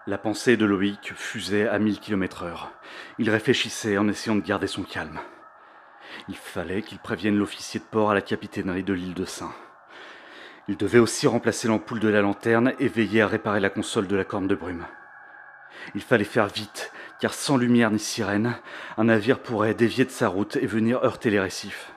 La 0.07 0.17
pensée 0.19 0.55
de 0.55 0.65
Loïc 0.65 1.13
fusait 1.15 1.67
à 1.67 1.79
mille 1.79 1.99
kilomètres 1.99 2.43
heure. 2.43 2.71
Il 3.17 3.29
réfléchissait 3.29 3.97
en 3.97 4.07
essayant 4.07 4.35
de 4.35 4.45
garder 4.45 4.67
son 4.67 4.83
calme. 4.83 5.19
Il 6.29 6.35
fallait 6.35 6.83
qu'il 6.83 6.99
prévienne 6.99 7.37
l'officier 7.37 7.79
de 7.79 7.85
port 7.85 8.11
à 8.11 8.13
la 8.13 8.21
capitainerie 8.21 8.83
de 8.83 8.93
l'île 8.93 9.15
de 9.15 9.25
Saint. 9.25 9.53
Il 10.67 10.77
devait 10.77 10.99
aussi 10.99 11.25
remplacer 11.25 11.67
l'ampoule 11.67 11.99
de 11.99 12.07
la 12.07 12.21
lanterne 12.21 12.73
et 12.79 12.87
veiller 12.87 13.23
à 13.23 13.27
réparer 13.27 13.59
la 13.59 13.69
console 13.71 14.07
de 14.07 14.15
la 14.15 14.23
corne 14.23 14.47
de 14.47 14.55
brume. 14.55 14.85
Il 15.95 16.01
fallait 16.01 16.23
faire 16.23 16.47
vite, 16.47 16.91
car 17.19 17.33
sans 17.33 17.57
lumière 17.57 17.91
ni 17.91 17.99
sirène, 17.99 18.55
un 18.97 19.05
navire 19.05 19.39
pourrait 19.39 19.73
dévier 19.73 20.05
de 20.05 20.11
sa 20.11 20.27
route 20.27 20.55
et 20.55 20.67
venir 20.67 21.03
heurter 21.03 21.29
les 21.31 21.39
récifs. 21.39 21.93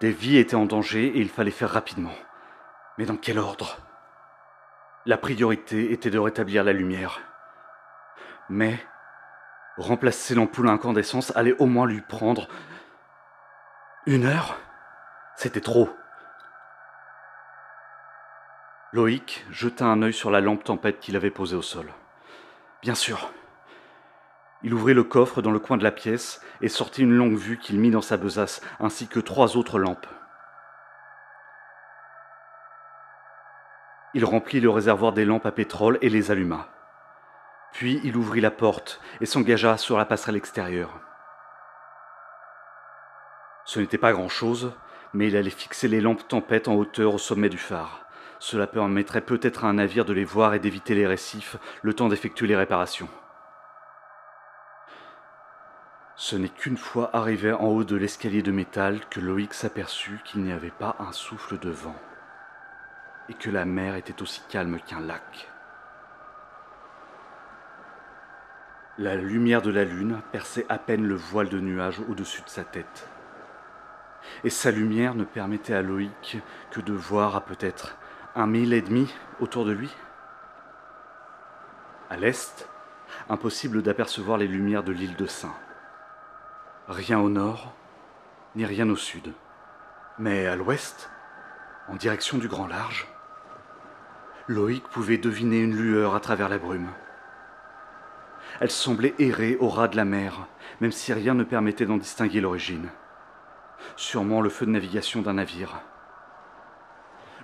Des 0.00 0.10
vies 0.10 0.38
étaient 0.38 0.56
en 0.56 0.66
danger 0.66 1.06
et 1.06 1.20
il 1.20 1.28
fallait 1.28 1.50
faire 1.50 1.70
rapidement. 1.70 2.14
Mais 2.98 3.04
dans 3.04 3.16
quel 3.16 3.38
ordre? 3.38 3.85
La 5.06 5.16
priorité 5.16 5.92
était 5.92 6.10
de 6.10 6.18
rétablir 6.18 6.64
la 6.64 6.72
lumière. 6.72 7.20
Mais 8.50 8.78
remplacer 9.76 10.34
l'ampoule 10.34 10.68
à 10.68 10.72
incandescence 10.72 11.34
allait 11.36 11.56
au 11.58 11.66
moins 11.66 11.86
lui 11.86 12.00
prendre 12.00 12.48
une 14.06 14.26
heure. 14.26 14.58
C'était 15.36 15.60
trop. 15.60 15.88
Loïc 18.92 19.44
jeta 19.50 19.84
un 19.84 20.02
œil 20.02 20.12
sur 20.12 20.30
la 20.30 20.40
lampe 20.40 20.64
tempête 20.64 20.98
qu'il 20.98 21.16
avait 21.16 21.30
posée 21.30 21.56
au 21.56 21.62
sol. 21.62 21.86
Bien 22.82 22.94
sûr, 22.94 23.30
Il 24.62 24.74
ouvrit 24.74 24.94
le 24.94 25.04
coffre 25.04 25.42
dans 25.42 25.50
le 25.50 25.58
coin 25.58 25.76
de 25.76 25.84
la 25.84 25.92
pièce 25.92 26.40
et 26.60 26.68
sortit 26.68 27.02
une 27.02 27.12
longue 27.12 27.36
vue 27.36 27.58
qu'il 27.58 27.78
mit 27.78 27.90
dans 27.90 28.00
sa 28.00 28.16
besace, 28.16 28.62
ainsi 28.80 29.06
que 29.06 29.20
trois 29.20 29.56
autres 29.56 29.78
lampes. 29.78 30.06
Il 34.16 34.24
remplit 34.24 34.60
le 34.60 34.70
réservoir 34.70 35.12
des 35.12 35.26
lampes 35.26 35.44
à 35.44 35.52
pétrole 35.52 35.98
et 36.00 36.08
les 36.08 36.30
alluma. 36.30 36.68
Puis 37.74 38.00
il 38.02 38.16
ouvrit 38.16 38.40
la 38.40 38.50
porte 38.50 38.98
et 39.20 39.26
s'engagea 39.26 39.76
sur 39.76 39.98
la 39.98 40.06
passerelle 40.06 40.36
extérieure. 40.36 41.00
Ce 43.66 43.78
n'était 43.78 43.98
pas 43.98 44.14
grand-chose, 44.14 44.72
mais 45.12 45.28
il 45.28 45.36
allait 45.36 45.50
fixer 45.50 45.86
les 45.86 46.00
lampes 46.00 46.26
tempête 46.28 46.66
en 46.66 46.76
hauteur 46.76 47.12
au 47.12 47.18
sommet 47.18 47.50
du 47.50 47.58
phare. 47.58 48.06
Cela 48.38 48.66
permettrait 48.66 49.20
peut-être 49.20 49.66
à 49.66 49.68
un 49.68 49.74
navire 49.74 50.06
de 50.06 50.14
les 50.14 50.24
voir 50.24 50.54
et 50.54 50.60
d'éviter 50.60 50.94
les 50.94 51.06
récifs, 51.06 51.58
le 51.82 51.92
temps 51.92 52.08
d'effectuer 52.08 52.46
les 52.46 52.56
réparations. 52.56 53.10
Ce 56.14 56.36
n'est 56.36 56.48
qu'une 56.48 56.78
fois 56.78 57.10
arrivé 57.14 57.52
en 57.52 57.66
haut 57.66 57.84
de 57.84 57.96
l'escalier 57.96 58.40
de 58.40 58.50
métal 58.50 59.00
que 59.10 59.20
Loïc 59.20 59.52
s'aperçut 59.52 60.20
qu'il 60.24 60.42
n'y 60.42 60.52
avait 60.52 60.70
pas 60.70 60.96
un 61.00 61.12
souffle 61.12 61.58
de 61.58 61.68
vent, 61.68 61.96
et 63.28 63.34
que 63.34 63.50
la 63.50 63.64
mer 63.64 63.96
était 63.96 64.22
aussi 64.22 64.42
calme 64.48 64.78
qu'un 64.80 65.00
lac. 65.00 65.48
La 68.98 69.14
lumière 69.14 69.62
de 69.62 69.70
la 69.70 69.84
lune 69.84 70.20
perçait 70.32 70.66
à 70.68 70.78
peine 70.78 71.06
le 71.06 71.16
voile 71.16 71.48
de 71.48 71.60
nuages 71.60 72.00
au-dessus 72.08 72.42
de 72.42 72.48
sa 72.48 72.64
tête 72.64 73.08
et 74.44 74.50
sa 74.50 74.70
lumière 74.70 75.14
ne 75.14 75.24
permettait 75.24 75.74
à 75.74 75.82
Loïc 75.82 76.38
que 76.70 76.80
de 76.80 76.92
voir 76.92 77.36
à 77.36 77.40
peut-être 77.40 77.96
un 78.34 78.46
mille 78.46 78.72
et 78.72 78.82
demi 78.82 79.12
autour 79.40 79.64
de 79.64 79.72
lui. 79.72 79.94
À 82.10 82.16
l'est, 82.16 82.68
impossible 83.28 83.82
d'apercevoir 83.82 84.38
les 84.38 84.46
lumières 84.46 84.84
de 84.84 84.92
l'île 84.92 85.16
de 85.16 85.26
Saint. 85.26 85.54
Rien 86.88 87.18
au 87.18 87.28
nord, 87.28 87.74
ni 88.54 88.64
rien 88.64 88.88
au 88.88 88.96
sud. 88.96 89.32
Mais 90.18 90.46
à 90.46 90.56
l'ouest, 90.56 91.10
en 91.88 91.96
direction 91.96 92.38
du 92.38 92.48
grand 92.48 92.66
large, 92.66 93.08
Loïc 94.48 94.84
pouvait 94.84 95.18
deviner 95.18 95.60
une 95.60 95.76
lueur 95.76 96.14
à 96.14 96.20
travers 96.20 96.48
la 96.48 96.58
brume. 96.58 96.88
Elle 98.60 98.70
semblait 98.70 99.14
errer 99.18 99.56
au 99.60 99.68
ras 99.68 99.88
de 99.88 99.96
la 99.96 100.04
mer, 100.04 100.46
même 100.80 100.92
si 100.92 101.12
rien 101.12 101.34
ne 101.34 101.44
permettait 101.44 101.86
d'en 101.86 101.96
distinguer 101.96 102.40
l'origine 102.40 102.88
sûrement 103.96 104.40
le 104.40 104.50
feu 104.50 104.66
de 104.66 104.70
navigation 104.70 105.22
d'un 105.22 105.34
navire. 105.34 105.80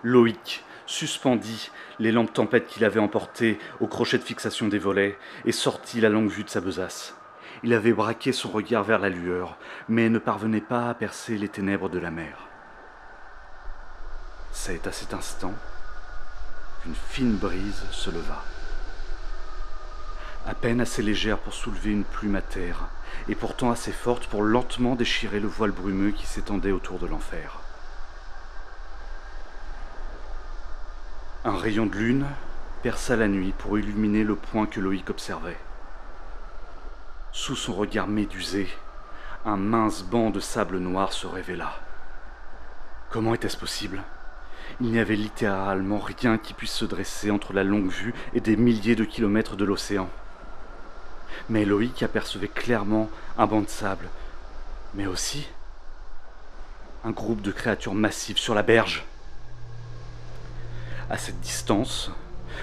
Loïc 0.03 0.65
suspendit 0.87 1.71
les 1.99 2.13
lampes 2.13 2.33
tempêtes 2.33 2.67
qu'il 2.67 2.85
avait 2.85 3.01
emportées 3.01 3.59
au 3.81 3.87
crochet 3.87 4.19
de 4.19 4.25
fixation 4.25 4.69
des 4.69 4.79
volets 4.79 5.17
et 5.45 5.53
sortit 5.53 6.01
la 6.01 6.09
longue 6.09 6.29
vue 6.29 6.45
de 6.45 6.51
sa 6.51 6.61
besace. 6.61 7.17
Il 7.63 7.73
avait 7.73 7.93
braqué 7.93 8.33
son 8.33 8.49
regard 8.49 8.83
vers 8.83 8.99
la 8.99 9.09
lueur, 9.09 9.57
mais 9.89 10.09
ne 10.09 10.19
parvenait 10.19 10.61
pas 10.61 10.89
à 10.89 10.95
percer 10.95 11.39
les 11.39 11.49
ténèbres 11.49 11.89
de 11.89 12.01
la 12.01 12.11
mer. 12.11 12.49
C'est 14.51 14.87
à 14.87 14.93
cet 14.93 15.15
instant 15.15 15.55
qu'une 16.83 16.95
fine 16.95 17.37
brise 17.37 17.83
se 17.91 18.11
leva 18.11 18.43
à 20.47 20.55
peine 20.55 20.81
assez 20.81 21.03
légère 21.03 21.39
pour 21.39 21.55
soulever 21.55 21.91
une 21.91 22.05
plume 22.05 22.35
à 22.35 22.43
terre, 22.43 22.89
et 23.29 23.35
pourtant 23.35 23.71
assez 23.71 23.93
forte 23.93 24.27
pour 24.27 24.43
lentement 24.43 24.95
déchirer 24.95 25.41
le 25.41 25.49
voile 25.49 25.71
brumeux 25.71 26.11
qui 26.11 26.27
s'étendait 26.27 26.73
autour 26.73 26.99
de 26.99 27.07
l'enfer. 27.07 27.61
Un 31.45 31.57
rayon 31.57 31.87
de 31.87 31.97
lune 31.97 32.27
perça 32.83 33.17
la 33.17 33.29
nuit 33.29 33.53
pour 33.57 33.79
illuminer 33.79 34.25
le 34.25 34.35
point 34.35 34.67
que 34.67 34.81
Loïc 34.81 35.11
observait. 35.11 35.59
Sous 37.33 37.57
son 37.57 37.75
regard 37.75 38.09
médusé, 38.09 38.69
un 39.45 39.57
mince 39.57 40.03
banc 40.03 40.31
de 40.31 40.41
sable 40.41 40.79
noir 40.79 41.13
se 41.13 41.27
révéla. 41.27 41.73
Comment 43.11 43.35
était-ce 43.35 43.57
possible? 43.57 44.03
Il 44.81 44.91
n'y 44.91 44.99
avait 44.99 45.17
littéralement 45.17 45.99
rien 45.99 46.39
qui 46.39 46.55
puisse 46.55 46.73
se 46.73 46.85
dresser 46.85 47.31
entre 47.31 47.53
la 47.53 47.65
longue 47.65 47.91
vue 47.91 48.15
et 48.35 48.41
des 48.41 48.57
milliers 48.57 48.97
de 48.97 49.05
kilomètres 49.05 49.57
de 49.57 49.65
l'océan 49.65 50.09
mais 51.49 51.65
Loïc 51.65 52.03
apercevait 52.03 52.49
clairement 52.49 53.11
un 53.39 53.47
banc 53.47 53.61
de 53.61 53.69
sable, 53.69 54.09
mais 54.95 55.07
aussi 55.07 55.49
un 57.05 57.11
groupe 57.11 57.43
de 57.43 57.51
créatures 57.51 57.95
massives 57.95 58.39
sur 58.39 58.55
la 58.55 58.63
berge. 58.63 59.05
À 61.11 61.19
cette 61.19 61.41
distance, 61.41 62.11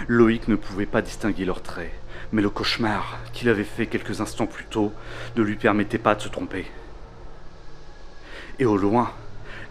Loïc 0.07 0.47
ne 0.47 0.55
pouvait 0.55 0.85
pas 0.85 1.01
distinguer 1.01 1.45
leurs 1.45 1.61
traits, 1.61 1.93
mais 2.31 2.41
le 2.41 2.49
cauchemar 2.49 3.19
qu'il 3.33 3.49
avait 3.49 3.63
fait 3.63 3.87
quelques 3.87 4.21
instants 4.21 4.47
plus 4.47 4.65
tôt 4.65 4.93
ne 5.35 5.43
lui 5.43 5.55
permettait 5.55 5.97
pas 5.97 6.15
de 6.15 6.21
se 6.21 6.29
tromper. 6.29 6.65
Et 8.59 8.65
au 8.65 8.77
loin, 8.77 9.11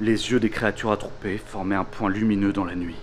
les 0.00 0.30
yeux 0.30 0.38
des 0.38 0.50
créatures 0.50 0.92
attroupées 0.92 1.38
formaient 1.38 1.74
un 1.74 1.84
point 1.84 2.08
lumineux 2.08 2.52
dans 2.52 2.64
la 2.64 2.76
nuit. 2.76 2.98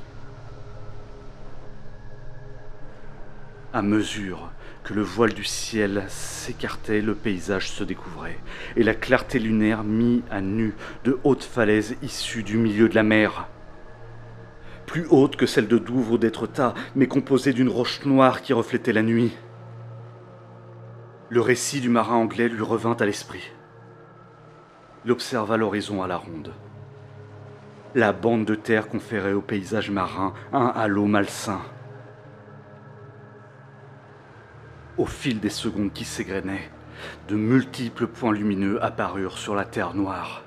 À 3.73 3.81
mesure 3.81 4.51
que 4.86 4.93
le 4.93 5.01
voile 5.01 5.34
du 5.34 5.43
ciel 5.43 6.05
s'écartait, 6.08 7.01
le 7.01 7.15
paysage 7.15 7.69
se 7.71 7.84
découvrait, 7.84 8.39
et 8.77 8.84
la 8.84 8.93
clarté 8.93 9.39
lunaire 9.39 9.84
mit 9.84 10.23
à 10.31 10.39
nu 10.39 10.75
de 11.03 11.19
hautes 11.23 11.43
falaises 11.43 11.97
issues 12.01 12.43
du 12.43 12.58
milieu 12.58 12.88
de 12.88 12.95
la 12.95 13.03
mer. 13.03 13.47
Plus 14.86 15.08
hautes 15.10 15.36
que 15.36 15.47
celles 15.47 15.67
de 15.67 15.79
Douvres 15.79 16.13
ou 16.13 16.17
d'Étretat, 16.17 16.75
mais 16.95 17.08
composées 17.08 17.51
d'une 17.51 17.67
roche 17.67 18.05
noire 18.05 18.41
qui 18.41 18.53
reflétait 18.53 18.93
la 18.93 19.01
nuit. 19.01 19.36
Le 21.29 21.41
récit 21.41 21.81
du 21.81 21.89
marin 21.89 22.15
anglais 22.15 22.47
lui 22.47 22.62
revint 22.62 22.95
à 22.97 23.05
l'esprit. 23.05 23.51
Il 25.03 25.12
observa 25.12 25.58
l'horizon 25.58 26.03
à 26.03 26.08
la 26.08 26.17
ronde. 26.17 26.53
La 27.95 28.12
bande 28.12 28.43
de 28.43 28.55
terre 28.55 28.89
conférait 28.89 29.31
au 29.31 29.39
paysage 29.39 29.89
marin 29.89 30.34
un 30.51 30.65
halo 30.65 31.05
malsain. 31.05 31.62
Au 34.97 35.05
fil 35.05 35.39
des 35.39 35.49
secondes 35.49 35.93
qui 35.93 36.03
s'égrenaient, 36.03 36.69
de 37.29 37.38
multiples 37.38 38.08
points 38.08 38.34
lumineux 38.34 38.84
apparurent 38.84 39.38
sur 39.38 39.55
la 39.55 39.63
terre 39.63 39.93
noire. 39.93 40.43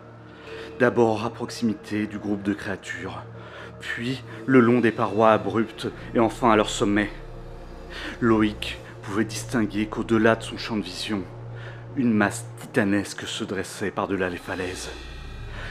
D'abord 0.79 1.25
à 1.25 1.31
proximité 1.31 2.07
du 2.07 2.19
groupe 2.19 2.43
de 2.43 2.53
créatures, 2.53 3.23
puis 3.81 4.23
le 4.45 4.61
long 4.61 4.81
des 4.81 4.93
parois 4.93 5.33
abruptes 5.33 5.89
et 6.15 6.21
enfin 6.21 6.51
à 6.51 6.57
leur 6.57 6.69
sommet. 6.69 7.09
Loïc 8.21 8.79
pouvait 9.01 9.25
distinguer 9.25 9.87
qu'au-delà 9.87 10.37
de 10.37 10.43
son 10.43 10.59
champ 10.59 10.77
de 10.77 10.83
vision, 10.83 11.23
une 11.97 12.13
masse 12.13 12.45
titanesque 12.61 13.27
se 13.27 13.43
dressait 13.43 13.91
par-delà 13.91 14.29
les 14.29 14.37
falaises, 14.37 14.91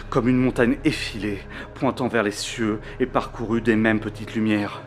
comme 0.09 0.27
une 0.27 0.37
montagne 0.37 0.77
effilée 0.85 1.39
pointant 1.75 2.07
vers 2.07 2.23
les 2.23 2.31
cieux 2.31 2.79
et 2.99 3.05
parcourue 3.05 3.61
des 3.61 3.75
mêmes 3.75 3.99
petites 3.99 4.33
lumières. 4.35 4.81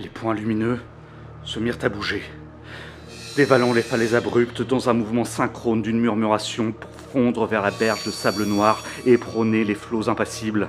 Les 0.00 0.08
points 0.08 0.34
lumineux 0.34 0.78
se 1.42 1.58
mirent 1.58 1.78
à 1.82 1.88
bouger, 1.88 2.22
dévalant 3.36 3.72
les 3.72 3.82
falaises 3.82 4.14
abruptes 4.14 4.62
dans 4.62 4.88
un 4.88 4.92
mouvement 4.92 5.24
synchrone 5.24 5.82
d'une 5.82 6.00
murmuration 6.00 6.72
pour 6.72 6.90
fondre 6.90 7.46
vers 7.46 7.62
la 7.62 7.70
berge 7.70 8.04
de 8.04 8.10
sable 8.10 8.44
noir 8.44 8.84
et 9.06 9.16
prôner 9.16 9.64
les 9.64 9.74
flots 9.74 10.08
impassibles. 10.08 10.68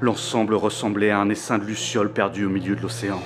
L'ensemble 0.00 0.54
ressemblait 0.54 1.10
à 1.10 1.18
un 1.18 1.28
essaim 1.28 1.58
de 1.58 1.64
lucioles 1.64 2.12
perdu 2.12 2.44
au 2.44 2.50
milieu 2.50 2.74
de 2.74 2.82
l'océan. 2.82 3.22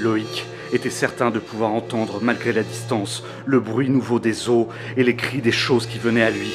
Loïc 0.00 0.46
était 0.72 0.90
certain 0.90 1.30
de 1.30 1.38
pouvoir 1.38 1.72
entendre, 1.72 2.20
malgré 2.22 2.52
la 2.52 2.62
distance, 2.62 3.24
le 3.46 3.60
bruit 3.60 3.88
nouveau 3.88 4.18
des 4.18 4.48
eaux 4.48 4.68
et 4.96 5.04
les 5.04 5.16
cris 5.16 5.40
des 5.40 5.52
choses 5.52 5.86
qui 5.86 5.98
venaient 5.98 6.22
à 6.22 6.30
lui. 6.30 6.52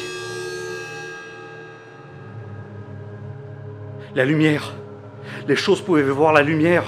La 4.15 4.25
lumière. 4.25 4.73
Les 5.47 5.55
choses 5.55 5.81
pouvaient 5.81 6.03
voir 6.03 6.33
la 6.33 6.43
lumière. 6.43 6.83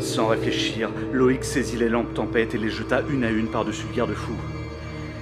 Sans 0.00 0.28
réfléchir, 0.28 0.90
Loïc 1.12 1.44
saisit 1.44 1.76
les 1.76 1.88
lampes 1.88 2.14
tempête 2.14 2.54
et 2.54 2.58
les 2.58 2.70
jeta 2.70 3.02
une 3.10 3.24
à 3.24 3.30
une 3.30 3.48
par-dessus 3.48 3.86
le 3.90 3.96
garde-fou. 3.96 4.32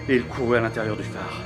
Et 0.09 0.17
il 0.17 0.23
courut 0.25 0.57
à 0.57 0.61
l'intérieur 0.61 0.97
du 0.97 1.03
phare. 1.03 1.43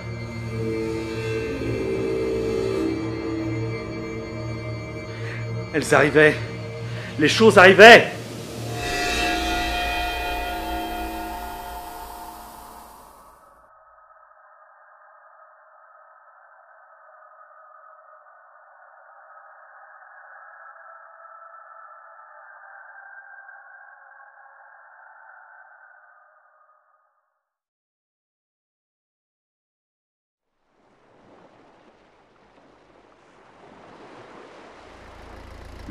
Elles 5.73 5.95
arrivaient. 5.95 6.35
Les 7.19 7.29
choses 7.29 7.57
arrivaient. 7.57 8.20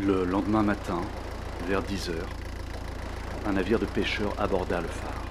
Le 0.06 0.24
lendemain 0.24 0.64
matin, 0.64 1.02
vers 1.68 1.82
10 1.82 2.12
heures, 2.12 2.30
un 3.46 3.52
navire 3.52 3.80
de 3.80 3.86
pêcheurs 3.86 4.34
aborda 4.38 4.80
le 4.80 4.88
phare. 4.88 5.26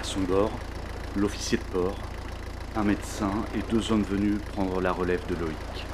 À 0.00 0.02
son 0.02 0.18
bord, 0.20 0.50
l'officier 1.14 1.56
de 1.56 1.62
port, 1.62 1.94
un 2.74 2.82
médecin 2.82 3.30
et 3.54 3.62
deux 3.70 3.92
hommes 3.92 4.02
venus 4.02 4.40
prendre 4.52 4.80
la 4.80 4.90
relève 4.90 5.24
de 5.28 5.36
Loïc. 5.36 5.86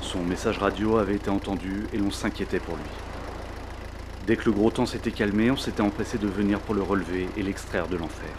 Son 0.00 0.24
message 0.24 0.58
radio 0.58 0.96
avait 0.96 1.14
été 1.14 1.30
entendu 1.30 1.86
et 1.92 1.98
l'on 1.98 2.10
s'inquiétait 2.10 2.58
pour 2.58 2.74
lui. 2.74 2.82
Dès 4.26 4.36
que 4.36 4.46
le 4.46 4.52
gros 4.52 4.72
temps 4.72 4.86
s'était 4.86 5.12
calmé, 5.12 5.52
on 5.52 5.56
s'était 5.56 5.82
empressé 5.82 6.18
de 6.18 6.26
venir 6.26 6.58
pour 6.58 6.74
le 6.74 6.82
relever 6.82 7.28
et 7.36 7.42
l'extraire 7.44 7.86
de 7.86 7.96
l'enfer. 7.96 8.34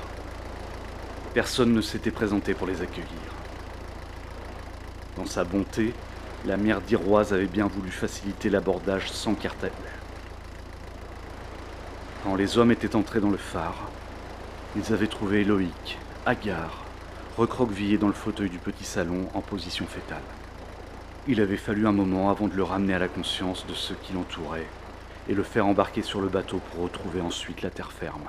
Personne 1.33 1.73
ne 1.73 1.81
s'était 1.81 2.11
présenté 2.11 2.53
pour 2.53 2.67
les 2.67 2.81
accueillir. 2.81 3.36
Sa 5.27 5.43
bonté, 5.43 5.93
la 6.45 6.55
mère 6.55 6.79
d'Iroise 6.79 7.33
avait 7.33 7.47
bien 7.47 7.67
voulu 7.67 7.91
faciliter 7.91 8.49
l'abordage 8.49 9.11
sans 9.11 9.35
carte 9.35 9.65
à 9.65 9.67
eux. 9.67 9.71
Quand 12.23 12.35
les 12.35 12.57
hommes 12.57 12.71
étaient 12.71 12.95
entrés 12.95 13.19
dans 13.19 13.29
le 13.29 13.37
phare, 13.37 13.89
ils 14.77 14.93
avaient 14.93 15.07
trouvé 15.07 15.43
Loïc, 15.43 15.99
hagard, 16.25 16.85
recroquevillé 17.37 17.97
dans 17.97 18.07
le 18.07 18.13
fauteuil 18.13 18.49
du 18.49 18.57
petit 18.57 18.85
salon 18.85 19.27
en 19.33 19.41
position 19.41 19.85
fétale. 19.85 20.23
Il 21.27 21.41
avait 21.41 21.57
fallu 21.57 21.85
un 21.87 21.91
moment 21.91 22.29
avant 22.29 22.47
de 22.47 22.55
le 22.55 22.63
ramener 22.63 22.93
à 22.93 22.99
la 22.99 23.09
conscience 23.09 23.67
de 23.67 23.73
ce 23.73 23.93
qui 23.93 24.13
l'entourait 24.13 24.67
et 25.27 25.33
le 25.33 25.43
faire 25.43 25.67
embarquer 25.67 26.03
sur 26.03 26.21
le 26.21 26.29
bateau 26.29 26.61
pour 26.71 26.83
retrouver 26.83 27.19
ensuite 27.19 27.61
la 27.61 27.69
terre 27.69 27.91
ferme. 27.91 28.23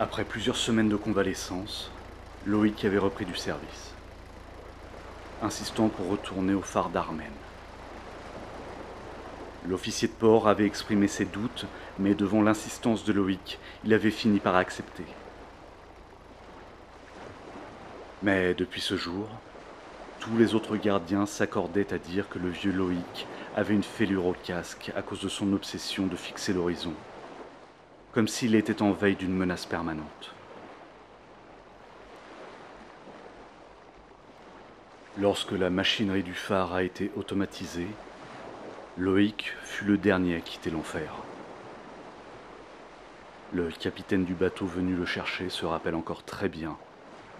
Après 0.00 0.24
plusieurs 0.24 0.56
semaines 0.56 0.88
de 0.88 0.96
convalescence, 0.96 1.92
Loïc 2.44 2.84
avait 2.84 2.98
repris 2.98 3.24
du 3.24 3.36
service, 3.36 3.94
insistant 5.42 5.88
pour 5.88 6.08
retourner 6.08 6.54
au 6.54 6.60
phare 6.60 6.88
d'Armen. 6.88 7.30
L'officier 9.68 10.08
de 10.08 10.12
port 10.12 10.48
avait 10.48 10.66
exprimé 10.66 11.06
ses 11.06 11.24
doutes, 11.24 11.66
mais 12.00 12.16
devant 12.16 12.42
l'insistance 12.42 13.04
de 13.04 13.12
Loïc, 13.12 13.60
il 13.84 13.94
avait 13.94 14.10
fini 14.10 14.40
par 14.40 14.56
accepter. 14.56 15.04
Mais 18.24 18.54
depuis 18.54 18.80
ce 18.80 18.96
jour, 18.96 19.28
tous 20.18 20.36
les 20.36 20.56
autres 20.56 20.76
gardiens 20.76 21.26
s'accordaient 21.26 21.94
à 21.94 21.98
dire 21.98 22.28
que 22.28 22.40
le 22.40 22.48
vieux 22.48 22.72
Loïc 22.72 23.28
avait 23.54 23.74
une 23.74 23.84
fêlure 23.84 24.26
au 24.26 24.34
casque 24.44 24.90
à 24.96 25.02
cause 25.02 25.20
de 25.20 25.28
son 25.28 25.52
obsession 25.52 26.08
de 26.08 26.16
fixer 26.16 26.52
l'horizon, 26.52 26.94
comme 28.12 28.26
s'il 28.26 28.56
était 28.56 28.82
en 28.82 28.90
veille 28.90 29.16
d'une 29.16 29.36
menace 29.36 29.66
permanente. 29.66 30.34
Lorsque 35.20 35.52
la 35.52 35.68
machinerie 35.68 36.22
du 36.22 36.32
phare 36.32 36.72
a 36.72 36.82
été 36.82 37.10
automatisée, 37.16 37.88
Loïc 38.96 39.52
fut 39.62 39.84
le 39.84 39.98
dernier 39.98 40.36
à 40.36 40.40
quitter 40.40 40.70
l'enfer. 40.70 41.12
Le 43.52 43.68
capitaine 43.70 44.24
du 44.24 44.34
bateau 44.34 44.64
venu 44.64 44.94
le 44.94 45.04
chercher 45.04 45.50
se 45.50 45.66
rappelle 45.66 45.94
encore 45.94 46.24
très 46.24 46.48
bien 46.48 46.76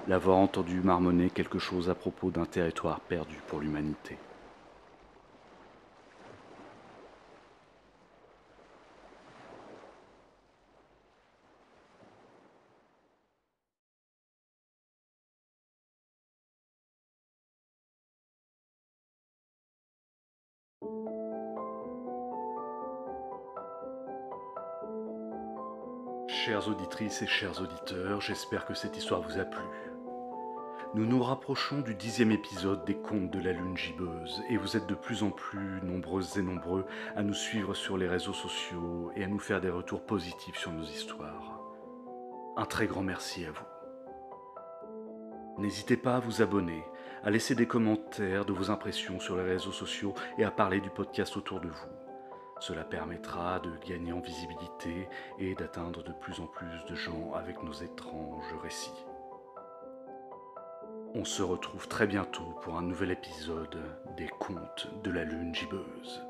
l'avoir 0.09 0.37
entendu 0.37 0.81
marmonner 0.81 1.31
quelque 1.31 1.59
chose 1.59 1.89
à 1.89 1.95
propos 1.95 2.31
d'un 2.31 2.45
territoire 2.45 3.01
perdu 3.01 3.37
pour 3.47 3.61
l'humanité. 3.61 4.19
Chères 26.45 26.67
auditrices 26.67 27.23
et 27.23 27.29
chers 27.29 27.61
auditeurs, 27.61 28.21
j'espère 28.21 28.67
que 28.67 28.75
cette 28.75 28.97
histoire 28.97 29.23
vous 29.23 29.39
a 29.39 29.45
plu. 29.45 29.63
Nous 30.93 31.07
nous 31.07 31.23
rapprochons 31.23 31.83
du 31.83 31.95
dixième 31.95 32.33
épisode 32.33 32.85
des 32.85 32.97
Contes 32.97 33.31
de 33.31 33.39
la 33.39 33.53
Lune 33.53 33.77
gibbeuse 33.77 34.43
et 34.51 34.57
vous 34.57 34.77
êtes 34.77 34.89
de 34.89 34.97
plus 34.97 35.23
en 35.23 35.31
plus 35.31 35.81
nombreuses 35.85 36.39
et 36.39 36.43
nombreux 36.43 36.85
à 37.15 37.23
nous 37.23 37.33
suivre 37.33 37.75
sur 37.75 37.97
les 37.97 38.09
réseaux 38.09 38.33
sociaux 38.33 39.13
et 39.15 39.23
à 39.23 39.29
nous 39.29 39.39
faire 39.39 39.61
des 39.61 39.71
retours 39.71 40.05
positifs 40.05 40.59
sur 40.59 40.73
nos 40.73 40.83
histoires. 40.83 41.61
Un 42.57 42.67
très 42.67 42.89
grand 42.89 43.05
merci 43.05 43.47
à 43.47 43.53
vous. 43.53 45.63
N'hésitez 45.63 45.97
pas 45.97 46.17
à 46.17 46.21
vous 46.21 46.43
abonner, 46.43 46.83
à 47.23 47.31
laisser 47.31 47.55
des 47.55 47.69
commentaires 47.69 48.47
de 48.47 48.53
vos 48.53 48.73
impressions 48.73 49.21
sur 49.21 49.37
les 49.37 49.45
réseaux 49.45 49.71
sociaux 49.71 50.15
et 50.39 50.45
à 50.45 50.51
parler 50.51 50.81
du 50.81 50.91
podcast 50.91 51.37
autour 51.37 51.61
de 51.61 51.69
vous. 51.69 52.02
Cela 52.63 52.85
permettra 52.85 53.59
de 53.59 53.73
gagner 53.89 54.13
en 54.13 54.21
visibilité 54.21 55.09
et 55.37 55.57
d'atteindre 55.57 56.05
de 56.05 56.13
plus 56.13 56.39
en 56.39 56.47
plus 56.47 56.85
de 56.89 56.95
gens 56.95 57.33
avec 57.35 57.61
nos 57.61 57.73
étranges 57.73 58.55
récits. 58.63 59.05
On 61.13 61.25
se 61.25 61.43
retrouve 61.43 61.89
très 61.89 62.07
bientôt 62.07 62.55
pour 62.63 62.77
un 62.77 62.83
nouvel 62.83 63.11
épisode 63.11 63.83
des 64.17 64.29
Contes 64.39 64.87
de 65.03 65.11
la 65.11 65.25
Lune 65.25 65.53
gibbeuse. 65.53 66.23